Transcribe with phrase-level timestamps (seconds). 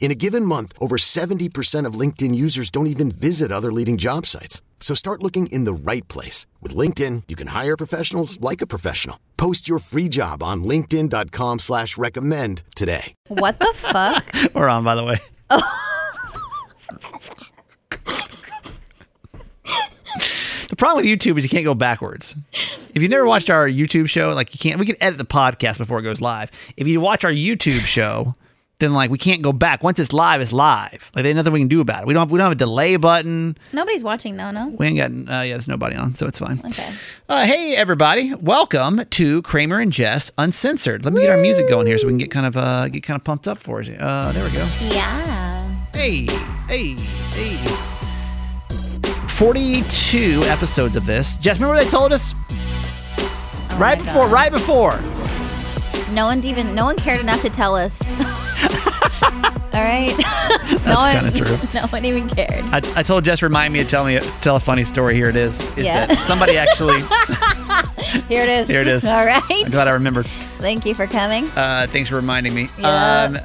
[0.00, 4.24] In a given month, over 70% of LinkedIn users don't even visit other leading job
[4.24, 4.62] sites.
[4.80, 6.46] So start looking in the right place.
[6.62, 9.18] With LinkedIn, you can hire professionals like a professional.
[9.36, 13.12] Post your free job on linkedin.com slash recommend today.
[13.26, 14.32] What the fuck?
[14.54, 15.18] We're on, by the way.
[15.50, 15.62] Oh.
[20.68, 22.34] the problem with YouTube is you can't go backwards.
[22.94, 25.78] If you've never watched our YouTube show, like you can't, we can edit the podcast
[25.78, 26.50] before it goes live.
[26.76, 28.34] If you watch our YouTube show,
[28.80, 29.82] then like we can't go back.
[29.82, 31.10] Once it's live, it's live.
[31.14, 32.06] Like there's nothing we can do about it.
[32.06, 33.58] We don't have, we don't have a delay button.
[33.72, 34.68] Nobody's watching, no, no.
[34.68, 36.60] We ain't got uh, yeah, there's nobody on, so it's fine.
[36.64, 36.92] Okay.
[37.28, 41.04] Uh, hey everybody, welcome to Kramer and Jess Uncensored.
[41.04, 43.02] Let me get our music going here so we can get kind of uh, get
[43.02, 44.00] kind of pumped up for it.
[44.00, 44.66] Uh, there we go.
[44.80, 45.86] Yeah.
[45.92, 46.26] Hey,
[46.68, 46.94] hey,
[47.32, 47.56] hey.
[49.30, 51.36] 42 episodes of this.
[51.38, 52.34] Jess, remember what they told us?
[53.70, 54.32] Oh right before, God.
[54.32, 55.00] right before.
[56.12, 58.00] No one even, no one cared enough to tell us.
[59.72, 60.08] All right.
[60.18, 61.56] no That's one, kinda true.
[61.80, 62.64] No one even cared.
[62.72, 65.14] I, I told Jess, remind me to tell me tell a funny story.
[65.14, 65.60] Here it is.
[65.78, 66.06] Is Yeah.
[66.06, 67.00] that somebody actually?
[68.28, 68.66] Here it is.
[68.68, 69.04] Here it is.
[69.04, 69.42] All right.
[69.50, 70.26] I'm glad I remembered.
[70.58, 71.46] Thank you for coming.
[71.50, 72.64] Uh, thanks for reminding me.
[72.82, 73.38] Um,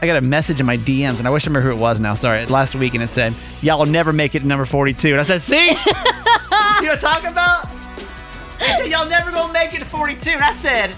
[0.00, 2.00] I got a message in my DMs, and I wish I remember who it was
[2.00, 2.14] now.
[2.14, 5.20] Sorry, last week, and it said, "Y'all will never make it to number 42." And
[5.20, 7.68] I said, "See, see what I'm talking about?"
[8.58, 10.90] I said, "Y'all never gonna make it to 42." And I said,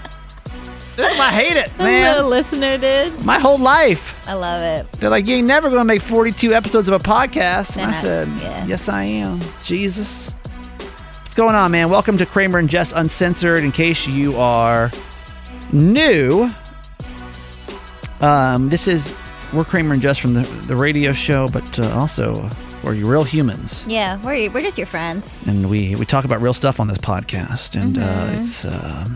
[0.95, 2.17] "This is why I hate it, man.
[2.17, 3.23] the listener did.
[3.25, 4.91] My whole life." I love it.
[4.93, 8.27] They're like, "You ain't never gonna make 42 episodes of a podcast." And I said,
[8.41, 8.65] yeah.
[8.65, 10.29] "Yes, I am." Jesus.
[11.21, 11.89] What's going on, man?
[11.89, 13.63] Welcome to Kramer and Jess Uncensored.
[13.63, 14.89] In case you are
[15.73, 16.49] new,
[18.21, 19.13] um, this is
[19.53, 22.49] we're Kramer and Jess from the, the radio show, but uh, also
[22.83, 25.33] we're real humans, Yeah, we're we're just your friends.
[25.47, 28.41] and we we talk about real stuff on this podcast, and uh, Mm-hmm.
[28.41, 29.07] it's uh,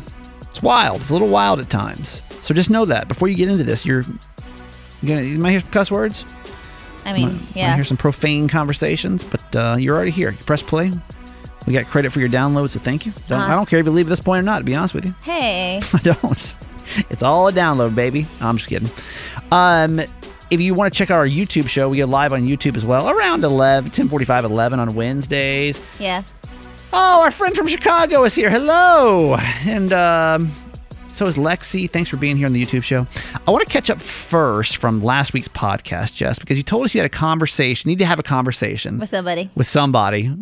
[0.59, 0.99] it's wild.
[0.99, 2.21] It's a little wild at times.
[2.41, 4.01] So just know that before you get into this, you're
[5.01, 6.25] you gonna you might hear some cuss words.
[7.05, 7.75] I mean, Might- might yeah.
[7.75, 10.31] hear some profane conversations, but uh, you're already here.
[10.31, 10.91] You press play.
[11.65, 13.13] We got credit for your download, so thank you.
[13.27, 13.51] Don't, Uh-huh.
[13.53, 14.59] I don't care if you leave at this point or not.
[14.59, 15.81] To be honest with you, Hey.
[15.93, 16.53] I don't.
[17.09, 18.27] It's all a download, baby.
[18.41, 18.89] I'm just kidding.
[19.51, 20.01] Um,
[20.51, 22.83] if you want to check out our YouTube show, we go live on YouTube as
[22.85, 25.81] well around 11, 10 11 on Wednesdays.
[25.99, 26.23] Yeah.
[26.91, 28.49] Oh, our friend from Chicago is here.
[28.49, 29.35] Hello.
[29.65, 30.51] And um,
[31.09, 31.89] so is Lexi.
[31.89, 33.05] Thanks for being here on the YouTube show.
[33.47, 36.95] I want to catch up first from last week's podcast, Jess, because you told us
[36.95, 37.89] you had a conversation.
[37.89, 39.51] You need to have a conversation With somebody.
[39.53, 40.33] with somebody.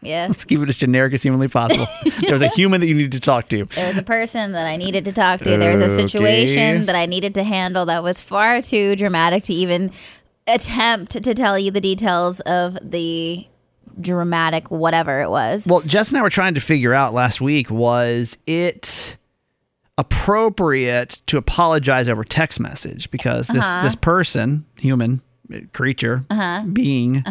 [0.00, 0.26] Yeah.
[0.28, 1.88] Let's keep it as generic as humanly possible.
[2.20, 3.64] there was a human that you needed to talk to.
[3.64, 5.56] There was a person that I needed to talk to.
[5.56, 6.06] There was a Okay.
[6.06, 9.90] situation that I needed to handle that was far too dramatic to even
[10.46, 13.46] attempt to tell you the details of the
[14.00, 15.66] dramatic whatever it was.
[15.66, 19.16] Well, Jess and I were trying to figure out last week was it
[19.96, 23.82] appropriate to apologize over text message because this Uh-huh.
[23.84, 25.20] this person, human
[25.72, 26.24] creature,
[26.72, 27.22] being,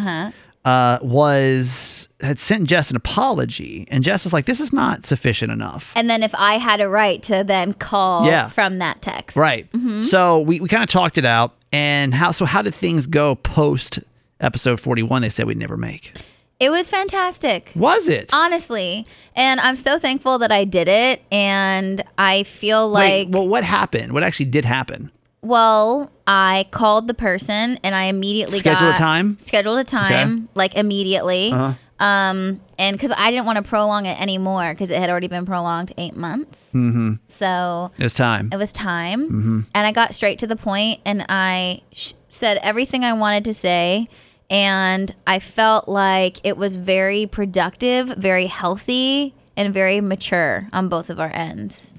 [0.64, 5.52] uh, was had sent Jess an apology, and Jess is like, "This is not sufficient
[5.52, 8.48] enough." and then if I had a right to then call Yeah.
[8.48, 9.36] from that text.
[9.36, 9.68] Right.
[10.02, 12.46] So we, we kind of talked it out, and how so?
[12.46, 13.98] How did things go post
[14.40, 15.20] episode forty one?
[15.22, 16.12] They said we'd never make.
[16.60, 17.72] It was fantastic.
[17.74, 18.30] Was it?
[18.32, 19.06] Honestly.
[19.34, 21.22] And I'm so thankful that I did it.
[21.32, 24.12] And I feel like Wait, well, what happened?
[24.12, 25.10] What actually did happen?
[25.42, 29.36] Well, I called the person and I immediately Scheduled a time?
[29.38, 31.52] Scheduled a time, like immediately.
[31.52, 31.74] Uh-huh.
[32.04, 35.46] Um, and because I didn't want to prolong it anymore because it had already been
[35.46, 36.70] prolonged eight months.
[36.74, 37.14] Mm-hmm.
[37.26, 38.48] So It was time.
[38.52, 39.60] it was time, Mm-hmm.
[39.74, 43.54] and I got straight to the point, and I sh- said everything I wanted to
[43.54, 44.08] say,
[44.50, 51.10] and I felt like it was very productive, very healthy, and very mature on both
[51.10, 51.94] of our ends.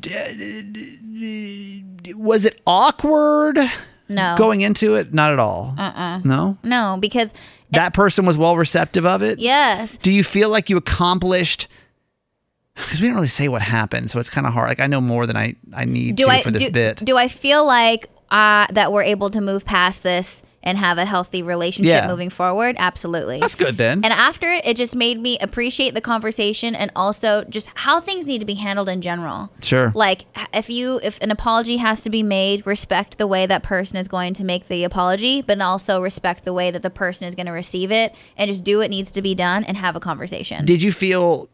[2.15, 3.57] was it awkward
[4.07, 5.13] No, going into it?
[5.13, 5.74] Not at all.
[5.77, 6.19] Uh-uh.
[6.24, 6.57] No?
[6.63, 7.33] no, because
[7.71, 9.39] That person was well receptive of it?
[9.39, 11.68] yes, Do you feel like you accomplished
[12.75, 14.68] because we didn't really say what happened, so it's kind of hard.
[14.68, 16.98] Like I know more than I I need do to I for this do, bit.
[17.06, 21.06] do I feel like uh, that we're able to move past this and have a
[21.06, 22.07] healthy relationship Yeah.
[22.07, 22.75] moving forward?
[22.79, 23.39] Absolutely.
[23.39, 24.03] That's good then.
[24.03, 28.25] And after it, it just made me appreciate the conversation and also just how things
[28.25, 29.51] need to be handled in general.
[29.62, 29.91] Sure.
[29.95, 33.97] Like if you if an apology has to be made, respect the way that person
[33.97, 37.35] is going to make the apology, but also respect the way that the person is
[37.35, 40.00] going to receive it and just do what needs to be done and have a
[40.00, 40.65] conversation.
[40.65, 41.50] Did you feel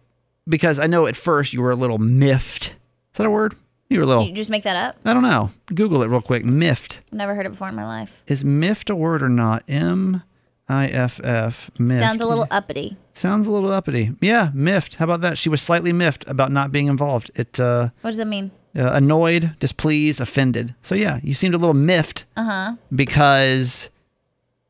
[0.47, 2.67] because I know at first you were a little miffed.
[3.13, 3.55] Is that a word?
[3.91, 4.25] You were a little.
[4.25, 4.95] you just make that up?
[5.03, 5.51] I don't know.
[5.73, 6.45] Google it real quick.
[6.45, 7.01] Miffed.
[7.11, 8.23] Never heard it before in my life.
[8.25, 9.63] Is miffed a word or not?
[9.67, 10.23] M
[10.69, 11.69] I F F.
[11.77, 12.01] Miffed.
[12.01, 12.95] Sounds a little uppity.
[13.13, 14.11] Sounds a little uppity.
[14.21, 14.95] Yeah, miffed.
[14.95, 15.37] How about that?
[15.37, 17.31] She was slightly miffed about not being involved.
[17.35, 18.51] It uh, What does that mean?
[18.77, 20.73] uh, annoyed, displeased, offended.
[20.81, 22.75] So yeah, you seemed a little miffed Uh-huh.
[22.95, 23.89] because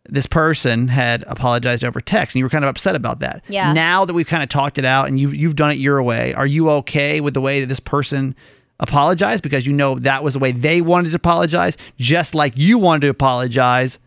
[0.10, 3.44] this person had apologized over text, and you were kind of upset about that.
[3.48, 3.72] Yeah.
[3.72, 6.34] Now that we've kind of talked it out, and you've, you've done it your way,
[6.34, 8.36] are you okay with the way that this person
[8.82, 12.78] apologized because you know that was the way they wanted to apologize, just like you
[12.78, 14.00] wanted to apologize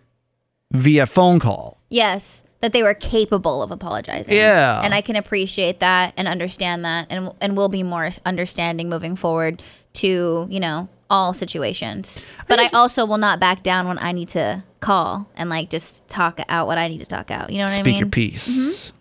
[0.73, 1.81] via phone call?
[1.89, 4.35] Yes, that they were capable of apologizing.
[4.35, 4.83] Yeah.
[4.83, 9.17] and I can appreciate that and understand that, and and will be more understanding moving
[9.17, 9.63] forward
[9.95, 12.21] to you know all situations.
[12.49, 16.07] But I also will not back down when I need to call and like just
[16.09, 17.51] talk out what I need to talk out.
[17.51, 17.85] You know what I mean?
[17.85, 18.93] Speak your piece.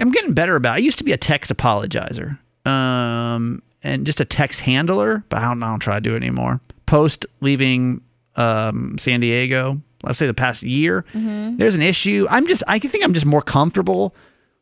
[0.00, 0.78] I'm getting better about.
[0.78, 0.82] It.
[0.82, 5.48] I used to be a text apologizer, um, and just a text handler, but I
[5.48, 6.60] don't, I don't try to do it anymore.
[6.86, 8.00] Post leaving
[8.36, 12.26] um, San Diego, let's say the past year, there's an issue.
[12.30, 14.14] I'm just, I think I'm just more comfortable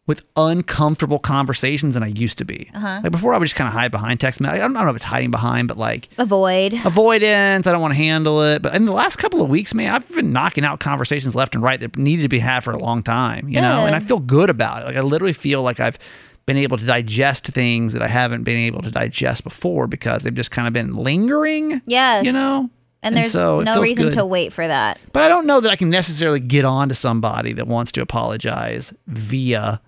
[0.06, 2.70] with uncomfortable conversations than I used to be.
[2.74, 4.38] Like before, I would just kind of hide behind text.
[4.42, 6.74] I don't, I don't know if it's hiding behind, but like Avoid.
[6.84, 7.66] avoidance.
[7.66, 8.60] I don't want to handle it.
[8.60, 11.64] But in the last couple of weeks, man, I've been knocking out conversations left and
[11.64, 14.20] right that needed to be had for a long time, you know, and I feel
[14.20, 14.86] good about it.
[14.86, 15.98] Like I literally feel like I've
[16.46, 20.35] been able to digest things that I haven't been able to digest before because they've
[20.35, 21.81] just kind of been lingering.
[21.87, 22.26] Yes.
[22.26, 22.70] You know?
[23.02, 24.14] And there's so no reason good.
[24.14, 24.99] to wait for that.
[25.12, 28.02] But I don't know that I can necessarily get on to somebody that wants to
[28.02, 29.81] apologize via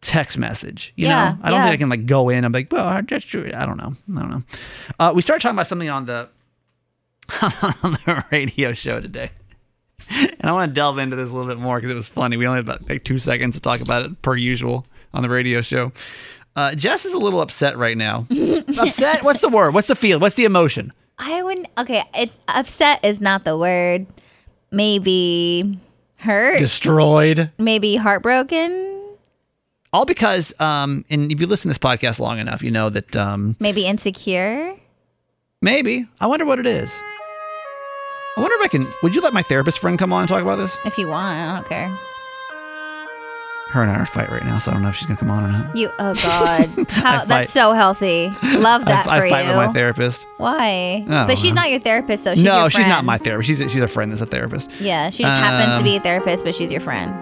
[0.00, 0.94] text message.
[0.96, 1.64] You Yeah, know, I don't yeah.
[1.64, 3.50] think I can like go in and be like, well, that's true.
[3.54, 3.94] I don't know.
[4.16, 4.42] I don't know.
[4.98, 6.28] Uh, we started talking about something on the
[7.82, 9.30] on the radio show today.
[10.10, 12.36] And I want to delve into this a little bit more because it was funny.
[12.38, 15.28] We only had about like two seconds to talk about it per usual on the
[15.28, 15.92] radio show.
[16.56, 18.26] Uh, Jess is a little upset right now.
[18.78, 19.22] upset?
[19.22, 19.72] What's the word?
[19.74, 20.18] What's the feel?
[20.20, 20.92] What's the emotion?
[21.18, 21.68] I wouldn't.
[21.78, 24.06] Okay, it's upset is not the word.
[24.72, 25.78] Maybe
[26.16, 26.58] hurt.
[26.58, 27.50] Destroyed.
[27.58, 28.88] maybe heartbroken.
[29.92, 33.16] All because, um, and if you listen to this podcast long enough, you know that
[33.16, 34.74] um, Maybe insecure.
[35.62, 36.06] maybe.
[36.20, 36.90] I wonder what it is.
[38.36, 38.86] I wonder if I can.
[39.02, 40.76] Would you let my therapist friend come on and talk about this?
[40.84, 41.98] If you want, I don't care.
[43.70, 45.30] Her and I are fighting right now, so I don't know if she's gonna come
[45.30, 45.76] on or not.
[45.76, 45.90] You.
[46.00, 46.68] Oh God.
[46.90, 47.24] How?
[47.24, 48.28] that's so healthy.
[48.42, 49.48] Love that I, for I fight you.
[49.50, 50.26] with my therapist.
[50.38, 51.04] Why?
[51.08, 51.60] I But she's know.
[51.62, 52.34] not your therapist, though.
[52.34, 53.46] She's no, she's not my therapist.
[53.46, 54.72] She's a, she's a friend that's a therapist.
[54.80, 57.14] Yeah, she just happens to Um, be a therapist, but she's your friend.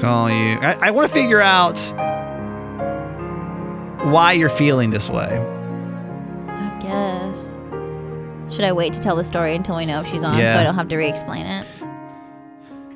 [0.00, 0.56] Call you.
[0.60, 1.76] I, I want to figure out
[4.12, 5.36] why you're feeling this way.
[6.48, 7.56] I guess.
[8.54, 10.62] Should I wait to tell the story until we know if she's on, so I
[10.62, 11.66] don't have to re-explain it?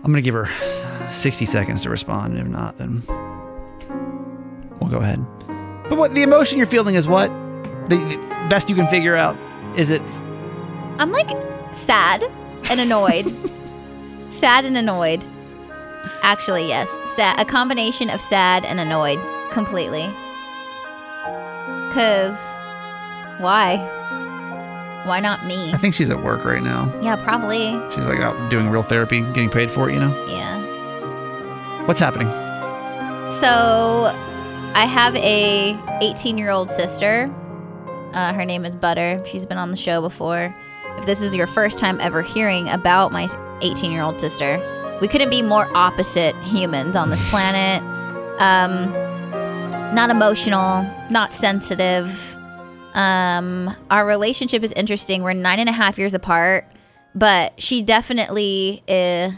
[0.04, 0.48] I'm gonna give her
[1.10, 2.36] 60 seconds to respond.
[2.36, 3.02] And if not, then
[4.80, 5.24] we'll go ahead.
[5.88, 7.28] But what the emotion you're feeling is what?
[7.88, 9.36] The the best you can figure out
[9.78, 10.02] is it
[10.98, 11.30] I'm like
[11.74, 12.22] sad
[12.70, 13.32] and annoyed.
[14.30, 15.24] sad and annoyed.
[16.22, 16.98] Actually, yes.
[17.06, 19.20] Sad, a combination of sad and annoyed
[19.52, 20.10] completely.
[21.92, 22.34] Cuz
[23.38, 23.76] why?
[25.04, 25.72] Why not me?
[25.72, 26.92] I think she's at work right now.
[27.02, 27.72] Yeah, probably.
[27.90, 30.26] She's like out doing real therapy, getting paid for it, you know?
[30.28, 30.60] Yeah.
[31.86, 32.28] What's happening?
[33.30, 34.12] So,
[34.74, 37.32] I have a 18-year-old sister.
[38.12, 39.22] Uh, her name is Butter.
[39.26, 40.54] She's been on the show before.
[40.98, 43.26] If this is your first time ever hearing about my
[43.62, 44.60] 18-year-old sister,
[45.00, 47.82] we couldn't be more opposite humans on this planet.
[48.40, 48.92] Um,
[49.94, 52.36] not emotional, not sensitive.
[52.94, 55.22] Um, our relationship is interesting.
[55.22, 56.66] We're nine and a half years apart,
[57.14, 59.32] but she definitely is,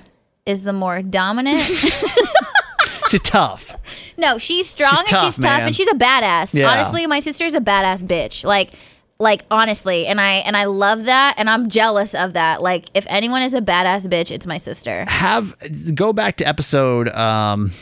[0.46, 1.62] is the more dominant.
[3.11, 3.76] She's tough.
[4.16, 5.61] No, she's strong She's and tough, she's tough man.
[5.66, 6.52] and she's a badass.
[6.54, 6.68] Yeah.
[6.68, 8.44] Honestly, my sister's a badass bitch.
[8.44, 8.73] Like
[9.20, 12.61] like honestly, and I and I love that and I'm jealous of that.
[12.62, 15.04] Like if anyone is a badass bitch, it's my sister.
[15.06, 15.54] Have
[15.94, 17.73] go back to episode um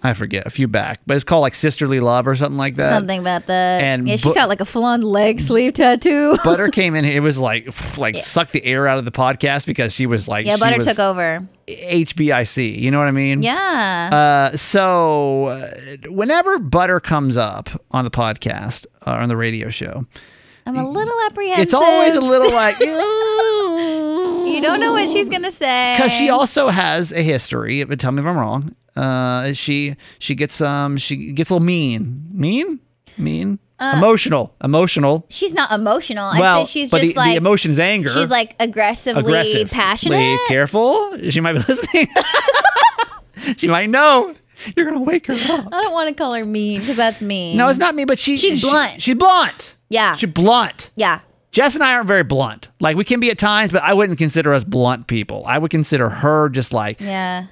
[0.00, 2.90] I forget a few back, but it's called like Sisterly Love or something like that.
[2.90, 3.82] Something about that.
[3.82, 4.14] and yeah.
[4.14, 6.36] She bu- got like a full on leg sleeve tattoo.
[6.44, 7.04] Butter came in.
[7.04, 10.46] It was like like sucked the air out of the podcast because she was like
[10.46, 11.48] yeah, Butter took over.
[11.66, 12.78] HBIC.
[12.78, 13.42] You know what I mean?
[13.42, 14.50] Yeah.
[14.52, 15.70] Uh, so uh,
[16.08, 20.06] whenever Butter comes up on the podcast or on the radio show,
[20.64, 21.62] I'm a little apprehensive.
[21.64, 22.76] it's always a little like
[24.48, 25.94] You don't know what she's gonna say.
[25.96, 27.82] because she also has a history.
[27.84, 28.74] But tell me if I'm wrong.
[28.98, 32.80] Uh, she she gets um she gets a little mean, mean,
[33.16, 35.24] mean, emotional, emotional.
[35.28, 36.24] she's not emotional.
[36.26, 38.10] Uh, I well, say she's but just the, like the emotion is anger.
[38.10, 40.38] she's like aggressively aggressive, passionate.
[40.48, 41.16] Careful.
[41.30, 42.08] She might be listening.
[43.56, 44.34] she might know.
[44.76, 45.68] You're gonna wake her up.
[45.72, 47.56] I don't want to call her mean because that's mean.
[47.56, 49.00] No, it's not me, but she She's she- blunt.
[49.00, 49.74] she's blunt.
[49.88, 50.16] Yeah.
[50.16, 50.90] She's blunt.
[50.96, 51.20] Yeah.
[51.52, 52.68] Jess and I aren't very blunt.
[52.80, 55.44] Like we can be at times, but I wouldn't consider us blunt people.
[55.46, 57.46] I would consider her just like Yeah.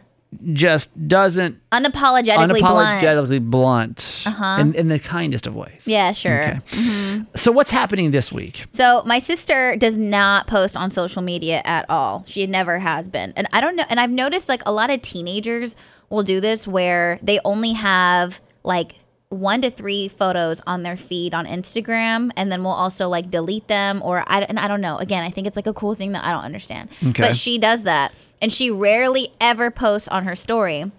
[0.53, 3.03] Just doesn't Unapologetically, blunt.
[3.03, 4.57] unapologetically blunt, uh-huh.
[4.61, 5.83] in, in the kindest of ways.
[5.87, 6.43] Yeah, sure.
[6.43, 7.23] Okay.
[7.35, 8.65] So what's happening this week?
[8.71, 12.25] So my sister does not post on social media at all.
[12.27, 13.33] She never has been.
[13.37, 15.77] And I don't know and I've noticed like a lot of teenagers
[16.11, 18.97] will do this where they only have like
[19.29, 23.67] one to three photos on their feed on Instagram and then we'll also like delete
[23.67, 24.99] them or I and I don't know.
[24.99, 26.91] Again, I think it's like a cool thing that I don't understand.
[27.09, 27.23] Okay.
[27.23, 30.91] But she does that and she rarely ever posts on her story.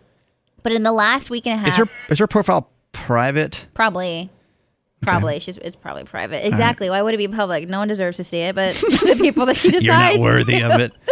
[0.63, 3.67] But in the last week and a half Is her is her profile private?
[3.74, 4.29] Probably.
[5.01, 5.39] Probably.
[5.39, 6.46] She's it's probably private.
[6.46, 6.89] Exactly.
[6.89, 7.70] Why would it be public?
[7.70, 9.84] No one deserves to see it, but the people that she decides.
[9.86, 10.20] You're not to.
[10.20, 10.94] worthy of it.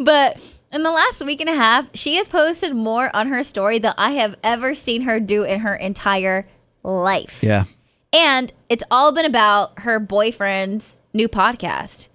[0.00, 0.38] But
[0.72, 3.94] in the last week and a half, she has posted more on her story than
[3.98, 6.46] I have ever seen her do in her entire
[6.84, 7.42] life.
[7.42, 7.64] Yeah.
[8.12, 12.06] And it's all been about her boyfriend's new podcast.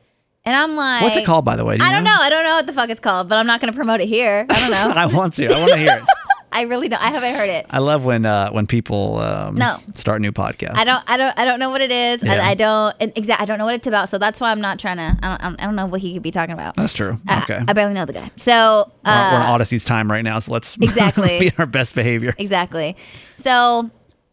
[0.46, 1.78] And I'm like What's it called, by the way?
[1.78, 2.18] Do I don't know.
[2.20, 4.08] I don't know what the fuck it's called, but I'm not going to promote it
[4.08, 4.46] here.
[4.50, 5.00] I don't know.
[5.02, 5.48] I want to.
[5.54, 6.04] I want to hear it.
[6.56, 7.02] I really don't.
[7.02, 7.66] I haven't heard it.
[7.72, 9.80] I love when uh, when people um, No.
[9.96, 10.76] start new podcasts.
[10.76, 12.48] I don't, I don't, I don't know what it is, Yeah.
[12.48, 14.08] I don't, and exact, I don't know what it's about.
[14.10, 15.18] So that's why I'm not trying to.
[15.24, 16.76] I don't, I don't, know what he could be talking about.
[16.76, 17.20] That's true.
[17.28, 17.60] Okay.
[17.68, 18.30] I, barely know the guy.
[18.36, 21.40] So we're, on- we're on uh, Odyssey's time right now, so let's Exactly.
[21.40, 22.36] be our best behavior.
[22.38, 22.98] exactly.
[23.36, 23.90] So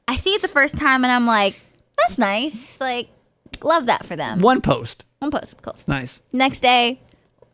[0.07, 1.59] I see it the first time, and I'm like,
[1.97, 2.79] that's nice.
[2.83, 3.09] Like,
[3.63, 4.41] love that for them.
[4.41, 5.07] One post.
[5.21, 5.77] One post, cool.
[5.87, 6.21] Nice.
[6.33, 6.99] Next day,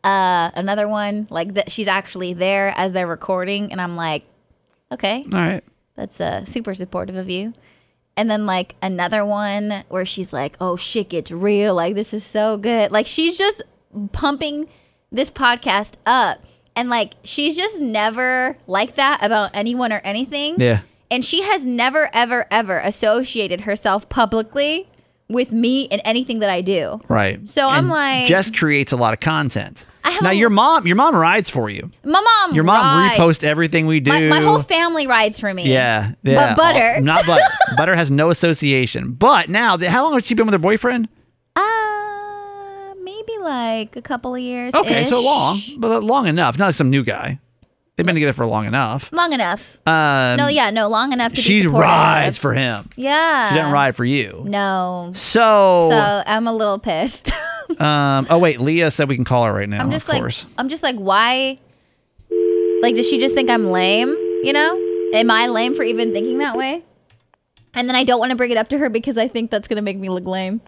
[0.04, 1.70] uh, another one like that.
[1.70, 4.24] She's actually there as they're recording, and I'm like,
[4.92, 5.64] okay, All right.
[5.96, 7.54] That's uh, super supportive of you.
[8.16, 11.74] And then like another one where she's like, "Oh shit, gets real.
[11.74, 13.62] Like this is so good." Like she's just
[14.12, 14.68] pumping
[15.10, 16.44] this podcast up,
[16.76, 20.54] and like she's just never like that about anyone or anything.
[20.58, 20.82] Yeah.
[21.10, 24.88] And she has never, ever, ever associated herself publicly
[25.28, 27.00] with me and anything that I do.
[27.08, 27.46] Right.
[27.48, 29.84] So I'm like- Jess creates a lot of content.
[30.04, 31.90] I have now a- your mom, your mom rides for you.
[32.04, 33.18] My mom, Your mom rides.
[33.18, 34.12] reposts everything we do.
[34.12, 35.68] My, my whole family rides for me.
[35.72, 36.54] Yeah, yeah.
[36.54, 36.94] But butter.
[36.96, 37.42] All- not butter.
[37.76, 39.12] butter has no association.
[39.12, 41.08] But now, how long has she been with her boyfriend?
[41.56, 44.74] Uh, maybe like a couple of years.
[44.74, 46.56] Okay, so long, but long enough.
[46.58, 47.40] Not like some new guy.
[47.96, 49.10] They've been together for long enough.
[49.10, 49.78] Long enough.
[49.86, 52.90] Um, no, yeah, no, long enough to she rides for him.
[52.94, 53.48] Yeah.
[53.48, 54.44] She doesn't ride for you.
[54.46, 55.12] No.
[55.14, 57.32] So, So I'm a little pissed.
[57.80, 59.80] um, oh wait, Leah said we can call her right now.
[59.80, 60.44] I'm just of like, course.
[60.58, 61.58] I'm just like, why?
[62.82, 64.10] Like, does she just think I'm lame?
[64.42, 64.76] You know?
[65.14, 66.84] Am I lame for even thinking that way?
[67.72, 69.68] And then I don't want to bring it up to her because I think that's
[69.68, 70.60] gonna make me look lame.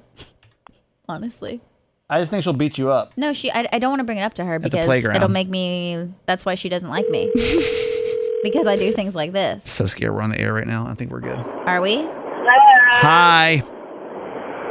[1.09, 1.61] Honestly.
[2.11, 3.13] I just think she'll beat you up.
[3.17, 3.51] No, she.
[3.51, 5.17] I, I don't want to bring it up to her because playground.
[5.17, 6.09] it'll make me.
[6.25, 7.31] That's why she doesn't like me.
[8.43, 9.65] because I do things like this.
[9.65, 10.89] So scared we're on the air right now.
[10.89, 11.39] I think we're good.
[11.39, 11.97] Are we?
[12.91, 13.63] Hi.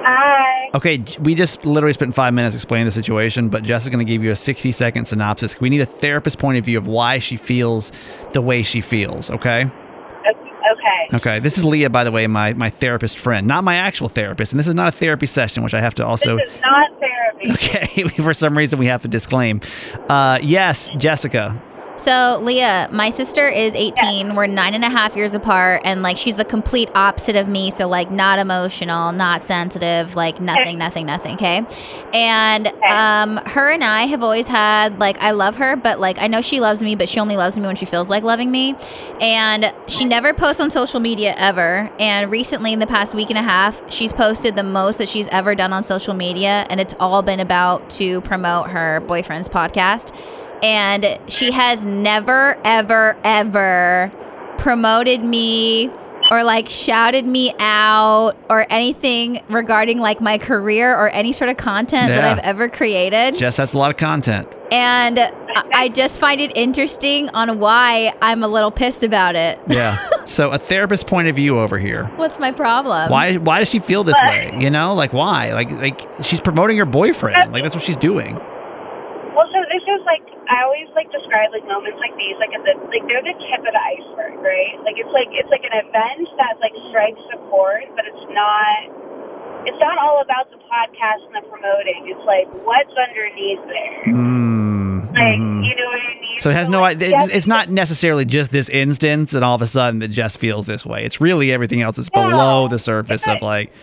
[0.03, 0.69] Hi.
[0.73, 4.05] Okay, j- we just literally spent five minutes explaining the situation, but Jess is going
[4.05, 5.59] to give you a 60 second synopsis.
[5.59, 7.91] We need a therapist point of view of why she feels
[8.33, 9.65] the way she feels, okay?
[9.65, 11.15] Okay.
[11.15, 14.51] Okay, this is Leah, by the way, my, my therapist friend, not my actual therapist.
[14.51, 16.37] And this is not a therapy session, which I have to also.
[16.37, 17.16] This is not therapy.
[17.49, 19.61] Okay, for some reason we have to disclaim.
[20.09, 21.61] Uh, yes, Jessica.
[21.97, 24.35] So, Leah, my sister is 18.
[24.35, 27.71] We're nine and a half years apart, and like she's the complete opposite of me.
[27.71, 31.35] So, like, not emotional, not sensitive, like nothing, nothing, nothing.
[31.35, 31.65] Okay.
[32.13, 36.27] And um, her and I have always had like I love her, but like I
[36.27, 38.75] know she loves me, but she only loves me when she feels like loving me.
[39.19, 41.91] And she never posts on social media ever.
[41.99, 45.27] And recently, in the past week and a half, she's posted the most that she's
[45.29, 50.13] ever done on social media, and it's all been about to promote her boyfriend's podcast
[50.63, 54.11] and she has never ever ever
[54.57, 55.91] promoted me
[56.29, 61.57] or like shouted me out or anything regarding like my career or any sort of
[61.57, 63.37] content that I've ever created.
[63.37, 64.51] Jess, that's a lot of content.
[64.71, 65.31] And I
[65.73, 69.59] I just find it interesting on why I'm a little pissed about it.
[69.67, 69.97] Yeah.
[70.27, 72.03] So a therapist point of view over here.
[72.17, 73.09] What's my problem?
[73.09, 74.53] Why why does she feel this way?
[74.59, 75.53] You know, like why?
[75.53, 77.53] Like like she's promoting her boyfriend.
[77.53, 78.35] Like that's what she's doing.
[78.35, 82.63] Well, so this is like I always like describe like moments like these like at
[82.63, 84.79] the like they're the tip of the iceberg, right?
[84.87, 89.05] Like it's like it's like an event that like strikes a chord, but it's not.
[89.67, 92.07] It's not all about the podcast and the promoting.
[92.07, 94.03] It's like what's underneath there.
[94.15, 96.39] Mm, Like you know what I mean?
[96.39, 99.61] So it has no like, It's, it's not necessarily just this instance, and all of
[99.61, 101.03] a sudden that Jess feels this way.
[101.03, 103.73] It's really everything else that's below the surface of like.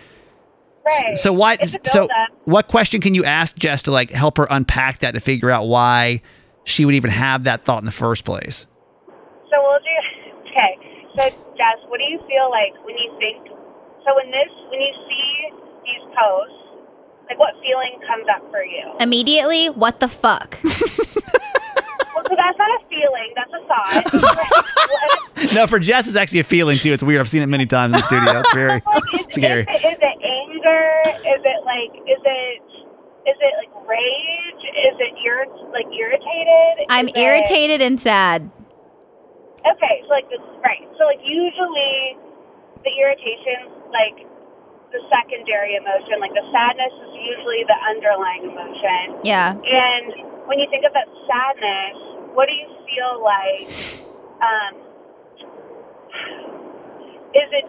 [0.85, 1.17] right.
[1.19, 1.57] So why?
[1.61, 2.07] A So
[2.45, 5.67] what question can you ask Jess to like help her unpack that to figure out
[5.67, 6.21] why
[6.65, 8.67] she would even have that thought in the first place?
[9.49, 9.87] So we'll do.
[10.55, 10.79] Okay.
[11.17, 11.23] So
[11.57, 13.51] Jess, what do you feel like when you think?
[14.07, 15.51] So when this, when you see
[15.83, 16.55] these posts,
[17.27, 18.95] like what feeling comes up for you?
[19.01, 20.57] Immediately, what the fuck?
[22.15, 23.33] Well, so that's not a feeling.
[23.35, 25.51] That's a thought.
[25.53, 26.93] No, for Jess, it's actually a feeling too.
[26.93, 27.19] It's weird.
[27.19, 28.39] I've seen it many times in the studio.
[28.39, 29.61] It's very like, is, scary.
[29.63, 31.03] Is it, is it anger?
[31.27, 31.91] Is it like?
[32.07, 32.61] Is it?
[33.25, 34.63] Is it like rage?
[34.63, 35.13] Is it
[35.75, 36.87] like irritated?
[36.89, 38.49] I'm Is it- irritated and sad.
[39.65, 40.85] Okay, so like this, right.
[40.97, 42.15] So like usually
[42.85, 44.23] the irritation's like
[44.93, 46.21] the secondary emotion.
[46.21, 49.19] Like the sadness is usually the underlying emotion.
[49.25, 49.57] Yeah.
[49.57, 51.97] And when you think of that sadness,
[52.37, 53.67] what do you feel like?
[54.39, 54.73] Um,
[57.33, 57.65] is it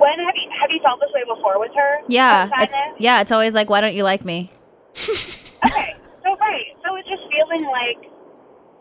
[0.00, 1.98] when have you have you felt this way before with her?
[2.08, 2.48] Yeah.
[2.60, 4.50] It's yeah, it's always like, why don't you like me?
[4.96, 5.94] Okay,
[6.24, 8.00] so right, so it's just feeling like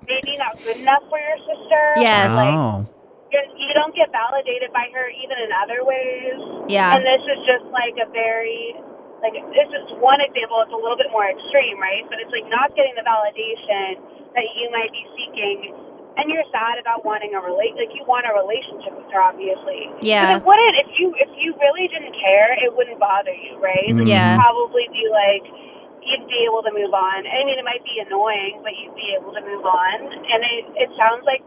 [0.07, 1.83] maybe not good enough for your sister.
[2.01, 2.31] Yes.
[2.33, 2.85] Like Oh.
[3.31, 6.39] you're, you don't get validated by her even in other ways.
[6.71, 6.95] Yeah.
[6.97, 8.73] And this is just like a very,
[9.21, 10.63] like, this is one example.
[10.65, 12.07] It's a little bit more extreme, right?
[12.09, 14.01] But it's like not getting the validation
[14.33, 15.75] that you might be seeking.
[16.17, 19.87] And you're sad about wanting a relate, like you want a relationship with her, obviously.
[20.03, 20.25] Yeah.
[20.25, 23.87] But it wouldn't if you if you really didn't care, it wouldn't bother you, right?
[23.93, 24.35] Like, Yeah.
[24.35, 25.45] You'd probably be like,
[26.03, 27.25] you'd be able to move on.
[27.27, 29.97] I mean, it might be annoying, but you'd be able to move on.
[30.07, 31.43] And it it sounds like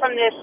[0.00, 0.34] from this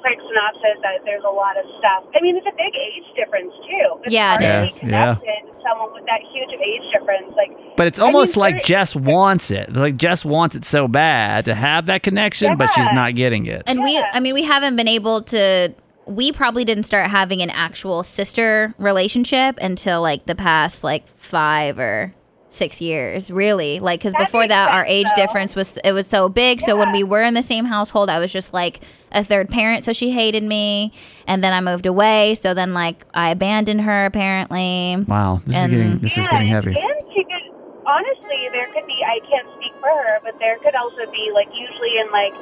[0.00, 2.08] quick synopsis that there's a lot of stuff.
[2.16, 3.86] I mean, it's a big age difference too.
[4.04, 7.32] It's Yeah, it hard to Yes, connected someone with that huge of age difference.
[7.36, 9.72] Like, But it's I mean, almost like Jess wants it.
[9.72, 13.62] Like Jess wants it so bad to have that connection, but she's not getting it.
[13.66, 15.74] And we, I mean, we haven't been able to.
[16.06, 21.78] We probably didn't start having an actual sister relationship until like the past like five
[21.78, 22.14] or
[22.50, 23.80] six years, really.
[23.80, 25.22] Like, because before makes that, our age though.
[25.22, 26.60] difference was it was so big.
[26.60, 28.80] So when we were in the same household, I was just like
[29.12, 30.92] a third parent, so she hated me.
[31.26, 34.96] And then I moved away, so then like I abandoned her apparently.
[35.08, 36.70] wow, this And- is getting this is getting heavy.
[36.76, 37.54] And she could,
[37.86, 38.98] honestly, there could be.
[39.06, 42.34] I can't speak for her, but there could also be like usually in like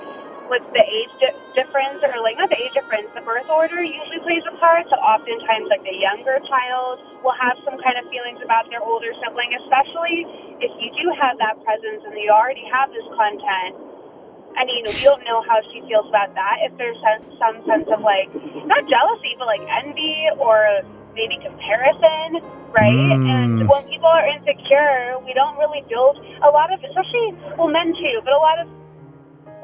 [0.48, 4.20] with the age di- difference or like not the age difference, the birth order usually
[4.24, 4.88] plays a part.
[4.88, 9.12] So oftentimes, like the younger child will have some kind of feelings about their older
[9.20, 10.24] sibling, especially
[10.64, 13.76] if you do have that presence and you already have this content.
[14.58, 16.66] You know, we don't know how she feels about that.
[16.66, 16.98] If there's
[17.38, 18.26] some sense of like
[18.66, 20.82] not jealousy, but like envy or
[21.14, 22.42] maybe comparison,
[22.74, 23.14] right?
[23.18, 23.22] Mm.
[23.22, 27.94] And when people are insecure, we don't really build a lot of, especially well, men
[27.94, 28.66] too, but a lot of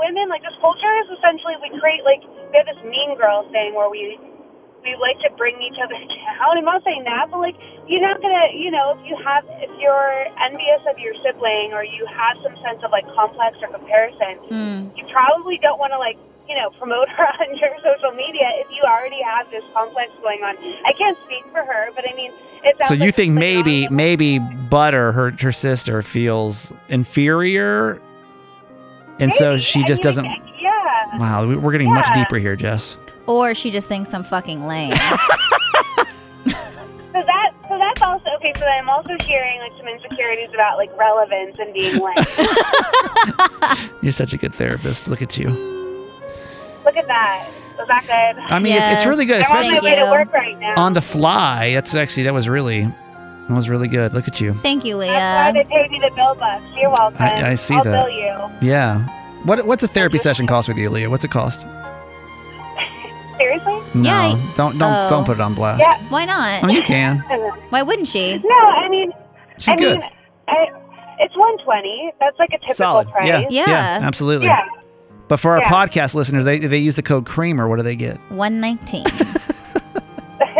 [0.04, 2.20] women, like this culture is essentially we create like
[2.52, 4.20] we have this mean girl thing where we
[4.84, 6.60] we like to bring each other down.
[6.60, 7.56] I'm not saying that, but like
[7.88, 11.80] you're not gonna, you know, if you have if you're envious of your sibling or
[11.84, 14.92] you have some sense of like complex or comparison, Mm.
[14.96, 18.68] you probably don't want to like you know promote her on your social media if
[18.68, 20.52] you already have this complex going on.
[20.84, 22.30] I can't speak for her, but I mean,
[22.62, 28.00] it So you like think maybe maybe Butter, her her sister, feels inferior,
[29.18, 29.62] and so Maybe.
[29.62, 30.24] she I just mean, doesn't.
[30.60, 31.18] Yeah.
[31.18, 32.96] Wow, we- we're getting much deeper here, Jess.
[33.26, 34.94] Or she just thinks I'm fucking lame.
[37.14, 38.52] So that so that's also okay.
[38.56, 42.16] So then I'm also hearing like some insecurities about like relevance and being like,
[44.02, 45.06] You're such a good therapist.
[45.06, 45.48] Look at you.
[46.84, 47.48] look at that.
[47.78, 48.42] Was that good?
[48.52, 49.50] I mean, it's, it's really good, Yes.
[49.50, 50.74] I'm on my especially way to work right now.
[50.76, 51.72] on the fly.
[51.74, 54.12] That's actually that was really that was really good.
[54.12, 54.54] Look at you.
[54.54, 55.12] Thank you, Leah.
[55.12, 55.68] That's why Leah.
[55.68, 56.64] they paid me the bill bucks.
[56.76, 57.22] You're welcome.
[57.22, 57.92] I- I see I'll that.
[58.36, 58.52] Bill.
[58.68, 59.06] Yeah.
[59.44, 61.10] What what's a therapy session cost with you, Leah?
[61.10, 61.66] What's it cost?
[63.36, 63.82] Seriously?
[63.94, 65.08] No, Yeah, don't don't oh.
[65.10, 65.80] don't put it on blast.
[65.80, 66.00] Yeah.
[66.08, 66.62] Why not?
[66.62, 67.18] I mean, you can.
[67.70, 68.38] Why wouldn't she?
[68.38, 69.12] No, I mean,
[69.58, 69.98] She's I good.
[70.00, 70.10] mean,
[70.48, 70.66] I,
[71.18, 72.12] it's 120.
[72.20, 73.08] That's like a typical Solid.
[73.10, 73.26] price.
[73.26, 73.44] Yeah.
[73.50, 73.98] Yeah.
[74.02, 74.46] absolutely.
[74.46, 74.60] Yeah.
[75.28, 75.70] But for our Yeah.
[75.70, 77.68] podcast listeners, they they use the code Kramer.
[77.68, 78.18] What do they get?
[78.30, 79.04] 119.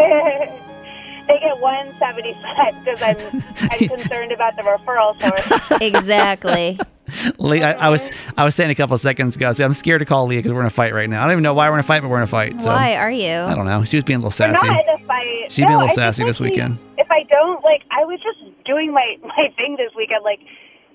[1.29, 5.81] they get 175 because I'm I'm concerned about the referral source.
[5.81, 6.79] exactly.
[7.39, 9.53] Leah, I, I was I was saying a couple of seconds ago.
[9.53, 11.21] So I'm scared to call Leah because we're in a fight right now.
[11.23, 12.61] I don't even know why we're in a fight, but we're in a fight.
[12.63, 13.31] So Why are you?
[13.33, 13.85] I don't know.
[13.85, 14.67] She was being a little We're sassy.
[14.67, 15.51] not in a fight.
[15.53, 16.79] She'd be a little I sassy this weekend.
[16.99, 20.41] If I don't like, I was just doing my my thing this weekend, like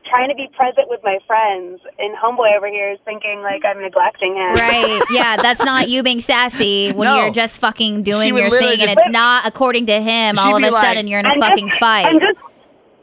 [0.09, 1.79] trying to be present with my friends.
[1.99, 4.55] And homeboy over here is thinking like I'm neglecting him.
[4.55, 5.01] Right.
[5.11, 7.21] Yeah, that's not you being sassy when No.
[7.23, 10.37] you're just fucking doing your thing and it's not according to him.
[10.39, 12.21] All of a like- sudden you're in a I'm fucking just, fight.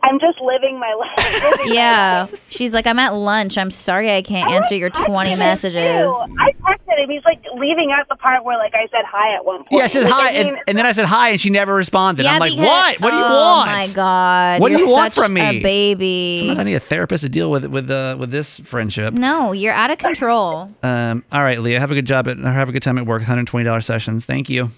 [0.02, 1.16] I'm just living my life.
[1.42, 2.26] Living my yeah.
[2.30, 2.50] life.
[2.50, 3.58] She's like, I'm at lunch.
[3.58, 6.06] I'm sorry I can't answer your 20 messages.
[6.06, 6.36] too.
[6.38, 7.10] I texted him.
[7.10, 9.68] He's like leaving out the part where like I said hi at one point.
[9.72, 11.50] Yeah, she said Like, hi, I mean, and, and then I said hi, and she
[11.50, 12.22] never responded.
[12.22, 13.00] Yeah, I'm like, because- what?
[13.00, 13.68] What do you oh want?
[13.68, 14.60] Oh my god!
[14.60, 15.40] What do you're you want from me?
[15.40, 16.38] A baby.
[16.40, 19.12] Sometimes I need a therapist to deal with with uh, with this friendship.
[19.14, 20.70] no, you're out of control.
[20.82, 23.22] Um, all right, Leah, have a good job at have a good time at work.
[23.22, 24.24] $120 sessions.
[24.24, 24.70] Thank you.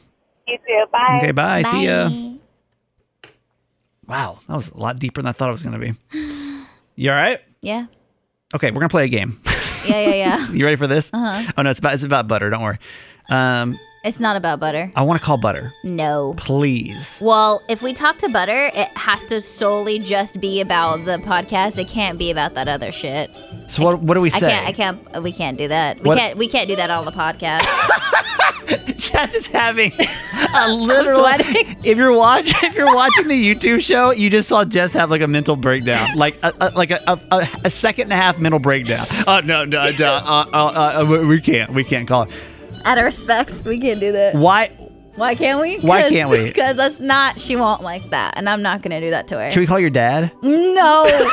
[0.46, 0.84] you too.
[0.90, 1.16] Bye.
[1.18, 1.62] Okay, bye.
[1.62, 2.08] See ya.
[4.08, 5.94] Wow, that was a lot deeper than I thought it was going to be.
[7.00, 7.38] You all right?
[7.60, 7.86] Yeah.
[8.52, 9.40] Okay, we're gonna play a game.
[9.86, 10.48] Yeah, yeah, yeah.
[10.52, 11.10] you ready for this?
[11.12, 11.52] Uh-huh.
[11.56, 12.50] Oh no, it's about it's about butter.
[12.50, 12.78] Don't worry.
[13.30, 14.92] Um, It's not about butter.
[14.94, 16.34] I want to call butter, No.
[16.36, 17.18] please.
[17.20, 21.78] Well, if we talk to Butter, it has to solely just be about the podcast.
[21.78, 23.34] It can't be about that other shit.
[23.68, 24.50] So what what do we I say?
[24.50, 24.66] can't.
[24.68, 25.22] I can't.
[25.22, 25.98] We can't do that.
[26.00, 26.38] We What- can't.
[26.38, 27.66] We can't do that on the podcast.
[28.98, 29.92] Jess is having
[30.54, 31.24] a literal.
[31.26, 35.22] If you're watching, if you're watching the YouTube show, you just saw Jess have like
[35.22, 37.00] a mental breakdown, like a, a like a,
[37.32, 39.06] a, a, second and a half mental breakdown.
[39.26, 42.30] Oh no, no, no uh, uh, uh, we- we can't, we can't call it.
[42.84, 44.34] Out of respect, we can't do that.
[44.34, 44.68] Why?
[45.16, 45.78] Why can't we?
[45.80, 46.38] Why can't we?
[46.48, 47.40] Because that's not.
[47.40, 49.50] She won't like that, and I'm not gonna do that to her.
[49.50, 50.30] Should we call your dad?
[50.42, 51.04] no.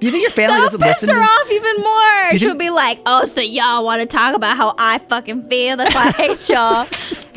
[0.00, 1.14] Do you think your family That'll doesn't piss listen?
[1.16, 2.30] her to- off even more.
[2.32, 5.76] She'll think- be like, "Oh, so y'all want to talk about how I fucking feel?
[5.76, 6.86] That's why I hate y'all."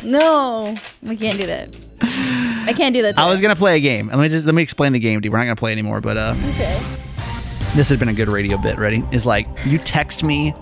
[0.03, 1.75] no, we can't do that.
[2.01, 3.15] I can't do that.
[3.15, 3.31] To I her.
[3.31, 4.07] was gonna play a game.
[4.07, 5.31] Let me just let me explain the game to you.
[5.31, 6.77] We're not gonna play anymore, but uh, Okay.
[7.75, 8.77] this has been a good radio bit.
[8.77, 9.03] Ready?
[9.11, 10.53] Is like you text me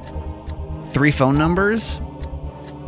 [0.96, 2.00] three phone numbers,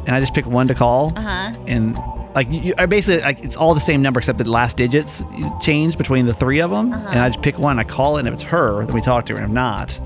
[0.07, 1.53] and I just pick one to call, Uh huh.
[1.67, 1.95] and
[2.33, 5.23] like you, I basically like it's all the same number except the last digits
[5.61, 7.07] change between the three of them, Uh-huh.
[7.11, 7.77] and I just pick one.
[7.79, 9.99] I call it, and if it's her, then we talk to her, and if not,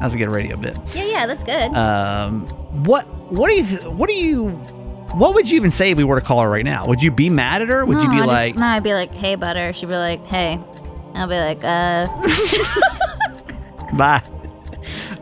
[0.00, 0.76] that's a good radio bit.
[0.94, 1.72] Yeah, yeah, that's good.
[1.74, 2.46] Um,
[2.84, 4.48] what what do you th- what do you
[5.14, 6.86] what would you even say if we were to call her right now?
[6.86, 7.84] Would you be mad at her?
[7.86, 10.24] Would you be I just- like, no, I'd be like, "Hey, butter." She'd be like,
[10.26, 10.58] "Hey."
[11.14, 12.06] I'll be like, "Uh."
[13.96, 14.22] bye?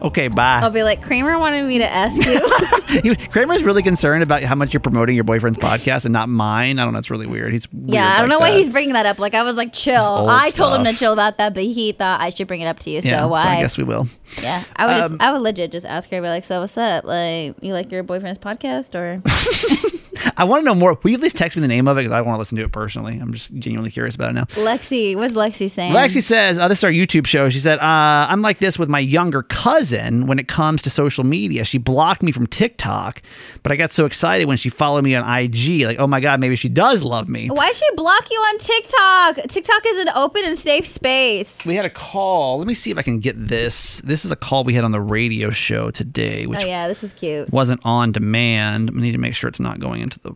[0.02, 0.60] Okay, bye.
[0.62, 2.24] I'll be like, "Kramer wanted me to ask
[3.04, 6.78] you." Kramer's really concerned about how much you're promoting your boyfriend's podcast and not mine.
[6.78, 6.98] I don't know.
[6.98, 7.52] It's really weird.
[7.52, 9.18] He's weird yeah, I don't like know why he's bringing that up.
[9.18, 12.20] Like, I was like, "Chill." I told him to chill about that, but he thought
[12.20, 13.00] I should bring it up to you.
[13.02, 13.56] Yeah, so why?
[13.56, 14.08] I guess we will.
[14.42, 14.92] Yeah, I would.
[15.04, 17.04] Um, just, I would legit just ask her, be like, "So what's up?
[17.04, 19.20] Like, you like your boyfriend's podcast, or
[20.36, 20.98] I want to know more.
[21.02, 22.56] Will you at least text me the name of it because I want to listen
[22.58, 23.18] to it personally.
[23.18, 24.44] I'm just genuinely curious about it now.
[24.44, 25.16] Lexi?
[25.16, 25.92] What's Lexi saying?
[25.92, 27.48] Lexi says, uh, this is our YouTube show.
[27.50, 31.24] She said, uh, I'm like this with my younger cousin when it comes to social
[31.24, 31.64] media.
[31.64, 33.22] She blocked me from TikTok,
[33.62, 35.84] but I got so excited when she followed me on IG.
[35.84, 37.48] Like, oh my God, maybe she does love me.
[37.50, 39.48] Why did she block you on TikTok?
[39.48, 41.64] TikTok is an open and safe space.
[41.64, 42.58] We had a call.
[42.58, 44.00] Let me see if I can get this.
[44.02, 47.02] This is a call we had on the radio show today, which Oh yeah, this
[47.02, 47.50] was cute.
[47.52, 48.90] wasn't on demand.
[48.94, 50.32] I need to make sure it's not going into the.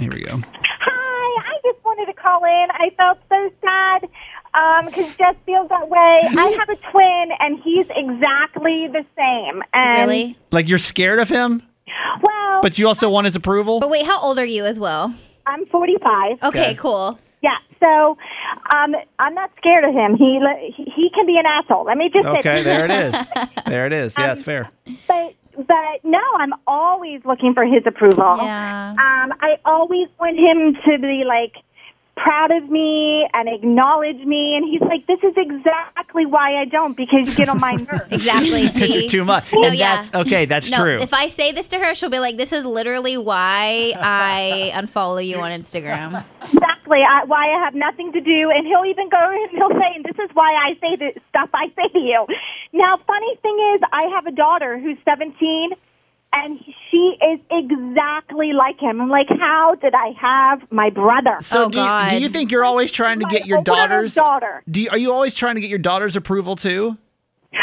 [0.00, 0.36] Here we go.
[0.36, 2.66] Hi, I just wanted to call in.
[2.70, 4.08] I felt so sad
[4.86, 6.20] because Jess feels that way.
[6.36, 9.62] I have a twin, and he's exactly the same.
[9.72, 10.36] And Really?
[10.50, 11.62] Like, you're scared of him,
[12.22, 13.80] Well, but you also want his approval?
[13.80, 15.14] But wait, how old are you as well?
[15.46, 16.38] I'm 45.
[16.42, 16.74] Okay, Okay.
[16.74, 17.18] cool.
[17.42, 18.18] Yeah, so
[18.74, 20.14] um, I'm not scared of him.
[20.14, 20.38] He
[20.76, 21.84] he he can be an asshole.
[21.84, 22.38] Let me just say.
[22.38, 23.14] Okay, there it is.
[23.66, 24.14] There it is.
[24.18, 24.68] Yeah, it's fair.
[25.06, 25.34] But
[25.66, 28.36] but no, I'm always looking for his approval.
[28.38, 28.90] Yeah.
[28.90, 31.54] Um, I always want him to be like
[32.22, 36.96] proud of me and acknowledge me, and he's like, "This is exactly why I don't
[36.96, 38.66] because you get on my nerves." Exactly.
[38.66, 39.52] Because See, you're too much.
[39.52, 39.96] No, and yeah.
[39.96, 40.44] that's okay.
[40.44, 40.98] That's no, true.
[41.00, 45.24] if I say this to her, she'll be like, "This is literally why I unfollow
[45.24, 49.18] you on Instagram." exactly I, why I have nothing to do, and he'll even go
[49.18, 52.26] and he'll say, and "This is why I say the stuff I say to you."
[52.72, 55.72] Now, funny thing is, I have a daughter who's 17.
[56.32, 59.00] And she is exactly like him.
[59.00, 61.36] I'm like, how did I have my brother?
[61.40, 64.14] so Oh, do, you, do you think you're always trying to get your daughter's?
[64.14, 64.62] daughter.
[64.70, 66.96] Do you, are you always trying to get your daughter's approval too?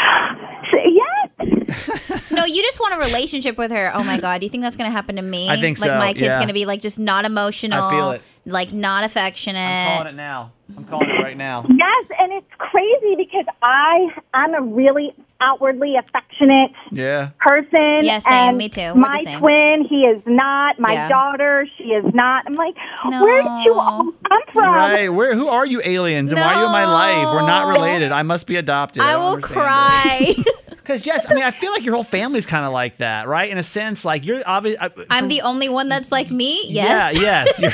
[0.72, 2.20] Yes.
[2.30, 3.90] No, you just want a relationship with her.
[3.94, 5.48] Oh my god, do you think that's gonna happen to me?
[5.48, 6.38] I think like so, my kid's yeah.
[6.38, 7.82] gonna be like just not emotional.
[7.82, 8.22] I feel it.
[8.44, 9.58] Like not affectionate.
[9.58, 10.52] I'm calling it now.
[10.76, 11.66] I'm calling it right now.
[11.68, 17.30] Yes, and it's crazy because I I'm a really outwardly affectionate Yeah.
[17.38, 18.00] person.
[18.02, 18.32] Yeah, same.
[18.50, 18.80] And Me too.
[18.80, 19.38] We're the my same.
[19.38, 20.78] twin, he is not.
[20.80, 21.08] My Yeah.
[21.08, 22.44] daughter, she is not.
[22.46, 22.74] I'm like,
[23.04, 24.14] where did you all No.
[24.28, 24.74] come from?
[24.74, 25.08] Right.
[25.08, 25.34] Where?
[25.34, 26.32] Who are you, aliens?
[26.32, 27.26] And why are you in my life?
[27.34, 28.10] We're not related.
[28.12, 29.02] I must be adopted.
[29.02, 30.34] I will cry.
[30.88, 33.50] Because yes, I mean, I feel like your whole family's kind of like that, right?
[33.50, 34.78] In a sense, like you're obviously.
[34.78, 36.64] Uh, I'm the only one that's like me.
[36.66, 37.14] Yes.
[37.14, 37.20] Yeah.
[37.20, 37.60] Yes.
[37.60, 37.70] You're,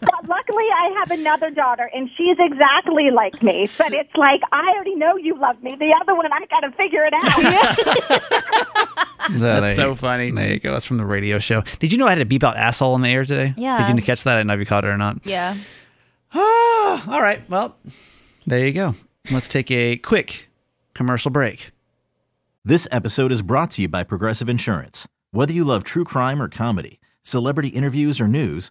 [0.00, 3.66] But luckily, I have another daughter, and she's exactly like me.
[3.78, 5.76] But it's like, I already know you love me.
[5.78, 8.20] The other one, I got to figure it out.
[9.30, 10.30] That's so funny.
[10.30, 10.72] There you go.
[10.72, 11.62] That's from the radio show.
[11.78, 13.54] Did you know I had a beep out asshole on the air today?
[13.56, 13.86] Yeah.
[13.86, 14.36] Did you catch that?
[14.36, 15.18] I don't know if you caught it or not.
[15.24, 15.56] Yeah.
[16.32, 17.48] Ah, all right.
[17.48, 17.76] Well,
[18.46, 18.94] there you go.
[19.30, 20.48] Let's take a quick
[20.94, 21.70] commercial break.
[22.64, 25.06] This episode is brought to you by Progressive Insurance.
[25.32, 28.70] Whether you love true crime or comedy, celebrity interviews or news,